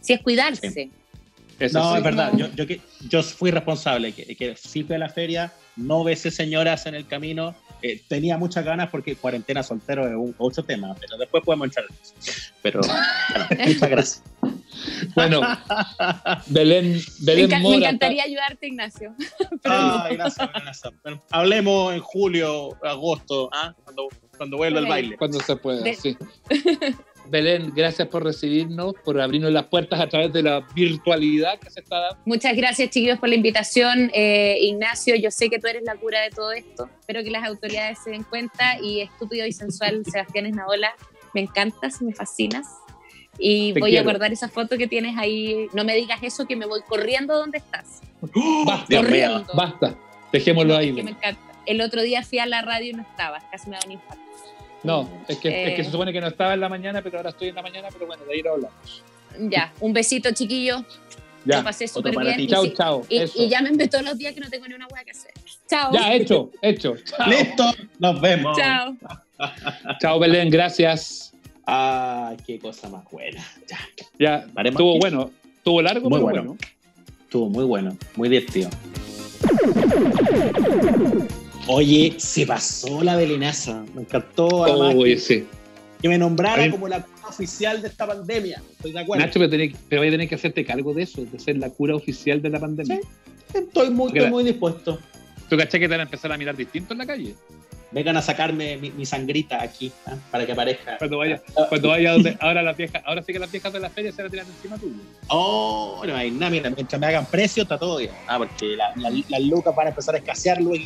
[0.00, 0.90] sí es cuidarse.
[1.72, 2.64] no, es verdad, yo, yo,
[3.08, 7.06] yo, fui responsable, que, que sí fui a la feria, no besé señoras en el
[7.06, 11.66] camino, eh, tenía muchas ganas porque cuarentena soltero es un ocho tema, pero después podemos
[11.66, 11.86] entrar
[12.62, 12.80] Pero
[13.66, 14.22] muchas gracias.
[15.14, 15.40] Bueno,
[16.46, 19.14] Belén, Belén me, me encantaría ayudarte, Ignacio.
[19.64, 20.48] ah, gracias,
[21.30, 23.74] hablemos en julio, agosto, ¿ah?
[23.84, 25.16] cuando, cuando vuelva el baile.
[25.16, 26.16] Cuando se pueda, sí.
[27.30, 31.80] Belén, gracias por recibirnos, por abrirnos las puertas a través de la virtualidad que se
[31.80, 32.18] está dando.
[32.24, 34.10] Muchas gracias, chiquillos, por la invitación.
[34.12, 36.90] Eh, Ignacio, yo sé que tú eres la cura de todo esto.
[36.98, 38.80] Espero que las autoridades se den cuenta.
[38.82, 40.92] Y estúpido y sensual, Sebastián Esnaola,
[41.32, 42.66] me encantas, me fascinas.
[43.38, 45.68] Y voy a guardar esa foto que tienes ahí.
[45.72, 48.02] No me digas eso, que me voy corriendo donde estás.
[48.66, 49.94] Basta, basta.
[50.32, 50.92] Dejémoslo ahí.
[50.92, 51.40] me encanta.
[51.66, 54.29] El otro día fui a la radio y no estaba, casi me da un infarto.
[54.82, 57.30] No, es que, es que se supone que no estaba en la mañana, pero ahora
[57.30, 59.02] estoy en la mañana, pero bueno, de ahí lo hablamos.
[59.38, 60.84] Ya, un besito, chiquillo.
[61.44, 62.46] Ya, lo pasé súper bien.
[62.48, 63.06] Chao, chao.
[63.08, 65.32] Y, y, llámenme todos los días que no tengo ni una hueá que hacer.
[65.68, 65.92] Chao.
[65.92, 66.94] Ya, hecho, hecho.
[67.26, 67.64] Listo,
[67.98, 68.56] nos vemos.
[68.56, 68.96] Chao.
[70.00, 71.32] chao, Belén, gracias.
[71.66, 73.42] Ah, qué cosa más buena.
[73.68, 73.78] Ya,
[74.18, 75.30] ya estuvo bueno.
[75.56, 76.56] Estuvo largo, muy bueno.
[77.24, 78.70] Estuvo muy bueno, muy divertido.
[81.72, 83.84] Oye, se pasó la belenaza.
[83.94, 84.48] Me encantó.
[84.48, 85.46] Oye, sí.
[86.02, 88.60] Que me nombrara como la cura oficial de esta pandemia.
[88.72, 89.24] Estoy de acuerdo.
[89.24, 91.70] Nacho, pero, tenés, pero voy a tener que hacerte cargo de eso, de ser la
[91.70, 92.96] cura oficial de la pandemia.
[92.96, 94.98] Sí, estoy muy, muy dispuesto.
[95.48, 97.36] ¿Tú caché que te van a empezar a mirar distinto en la calle?
[97.92, 100.14] vengan a sacarme mi, sangrita aquí ¿ah?
[100.30, 100.98] para que aparezca.
[100.98, 103.90] Cuando vaya, cuando vaya donde ahora las viejas, ahora sí que las viejas de la
[103.90, 104.94] feria se la tiran encima tuyo.
[105.28, 108.12] Oh, no hay nada, mira, mientras me hagan precio está todo bien.
[108.26, 110.84] Ah, porque las lucas van a empezar a escasear luego.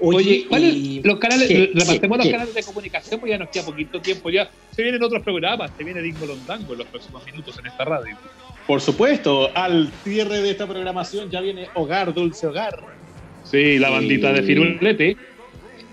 [0.00, 4.30] Oye, Oye los canales, repartemos los canales de comunicación, pues ya nos queda poquito tiempo
[4.30, 4.50] ya.
[4.74, 8.16] Se vienen otros programas, se viene Dingo Londango en los próximos minutos en esta radio.
[8.66, 12.80] Por supuesto, al cierre de esta programación ya viene Hogar, Dulce Hogar.
[13.44, 15.16] Sí, la bandita de Firulete.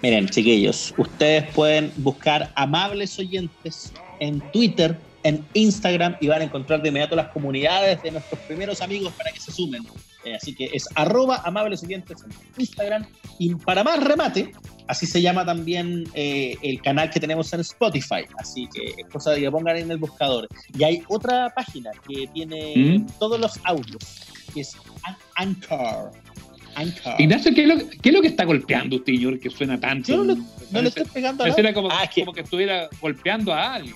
[0.01, 6.81] Miren, chiquillos, ustedes pueden buscar amables oyentes en Twitter, en Instagram y van a encontrar
[6.81, 9.83] de inmediato las comunidades de nuestros primeros amigos para que se sumen.
[10.23, 13.05] Eh, así que es arroba amables oyentes en Instagram.
[13.39, 14.51] Y para más remate,
[14.87, 18.25] así se llama también eh, el canal que tenemos en Spotify.
[18.37, 20.47] Así que es cosa de que pongan en el buscador.
[20.77, 23.07] Y hay otra página que tiene ¿Mm?
[23.19, 24.03] todos los audios,
[24.53, 24.75] que es
[25.35, 26.11] Anchor.
[27.17, 30.09] Ignacio, ¿qué es, lo, ¿qué es, lo, que está golpeando usted, señor, que suena tanto?
[30.09, 30.35] Yo no,
[30.71, 31.73] no le estoy pegando a nada.
[31.73, 33.95] Como, ah, que, como que estuviera golpeando a alguien.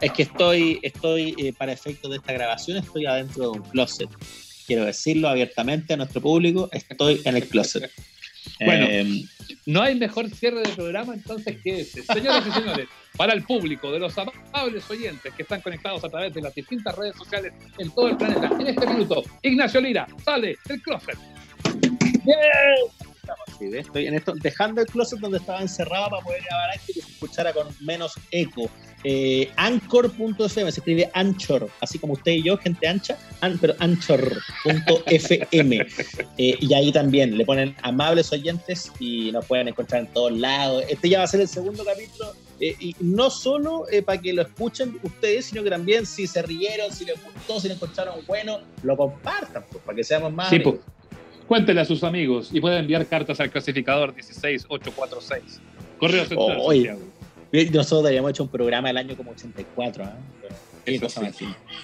[0.00, 4.08] Es que estoy, estoy eh, para efectos de esta grabación, estoy adentro de un closet.
[4.68, 7.90] Quiero decirlo abiertamente a nuestro público, estoy en el closet.
[8.64, 9.24] Bueno, eh,
[9.66, 12.02] no hay mejor cierre de programa entonces que ese.
[12.02, 16.32] Señoras y señores, para el público de los amables oyentes que están conectados a través
[16.32, 20.56] de las distintas redes sociales en todo el planeta, en este minuto, Ignacio Lira sale
[20.66, 21.18] del closet.
[23.60, 27.02] Estoy en esto, dejando el closet donde estaba encerrado para poder grabar esto y que
[27.02, 28.70] se escuchara con menos eco.
[29.04, 33.16] Eh, Anchor.fm se escribe Anchor, así como usted y yo, gente ancha,
[33.60, 34.26] pero Anchor.fm.
[36.40, 40.84] Eh, y ahí también le ponen amables oyentes y nos pueden encontrar en todos lados.
[40.88, 42.32] Este ya va a ser el segundo capítulo.
[42.60, 46.92] Eh, y no solo para que lo escuchen ustedes, sino que también si se rieron,
[46.92, 50.48] si les gustó, si lo encontraron bueno, lo compartan, pues, para que seamos más.
[50.48, 50.76] Sí, pues
[51.48, 55.60] Cuéntele a sus amigos y puede enviar cartas al clasificador 16846.
[55.98, 56.58] Correo Central.
[56.60, 56.72] Oh,
[57.52, 60.04] nosotros habíamos hecho un programa el año como 84.
[60.04, 60.08] ¿eh?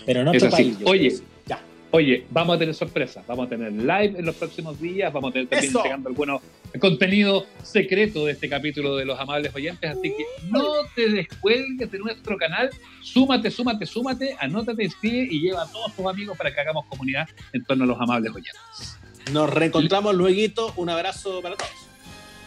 [0.06, 0.76] Pero, no otro país.
[0.84, 1.14] Oye,
[1.46, 1.60] ya.
[1.90, 3.24] Oye, vamos a tener sorpresas.
[3.26, 5.12] Vamos a tener live en los próximos días.
[5.12, 6.42] Vamos a tener también entregando algunos
[6.80, 9.90] contenido secreto de este capítulo de los amables oyentes.
[9.90, 10.64] Así que no
[10.96, 12.70] te descuelgues de nuestro canal.
[13.00, 14.36] Súmate, súmate, súmate.
[14.40, 17.86] Anótate, inscribe y lleva a todos tus amigos para que hagamos comunidad en torno a
[17.86, 18.98] los amables oyentes.
[19.32, 20.72] Nos reencontramos luego.
[20.76, 21.93] Un abrazo para todos.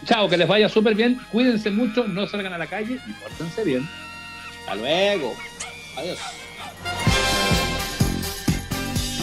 [0.05, 1.19] Chao, que les vaya súper bien.
[1.31, 3.87] Cuídense mucho, no salgan a la calle y pórtense bien.
[4.59, 5.33] Hasta luego.
[5.97, 6.19] Adiós.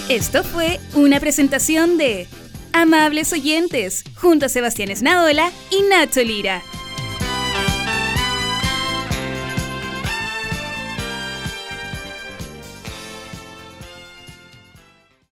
[0.08, 2.28] Esto fue una presentación de
[2.72, 6.62] Amables Oyentes, junto a Sebastián Esnaola y Nacho Lira.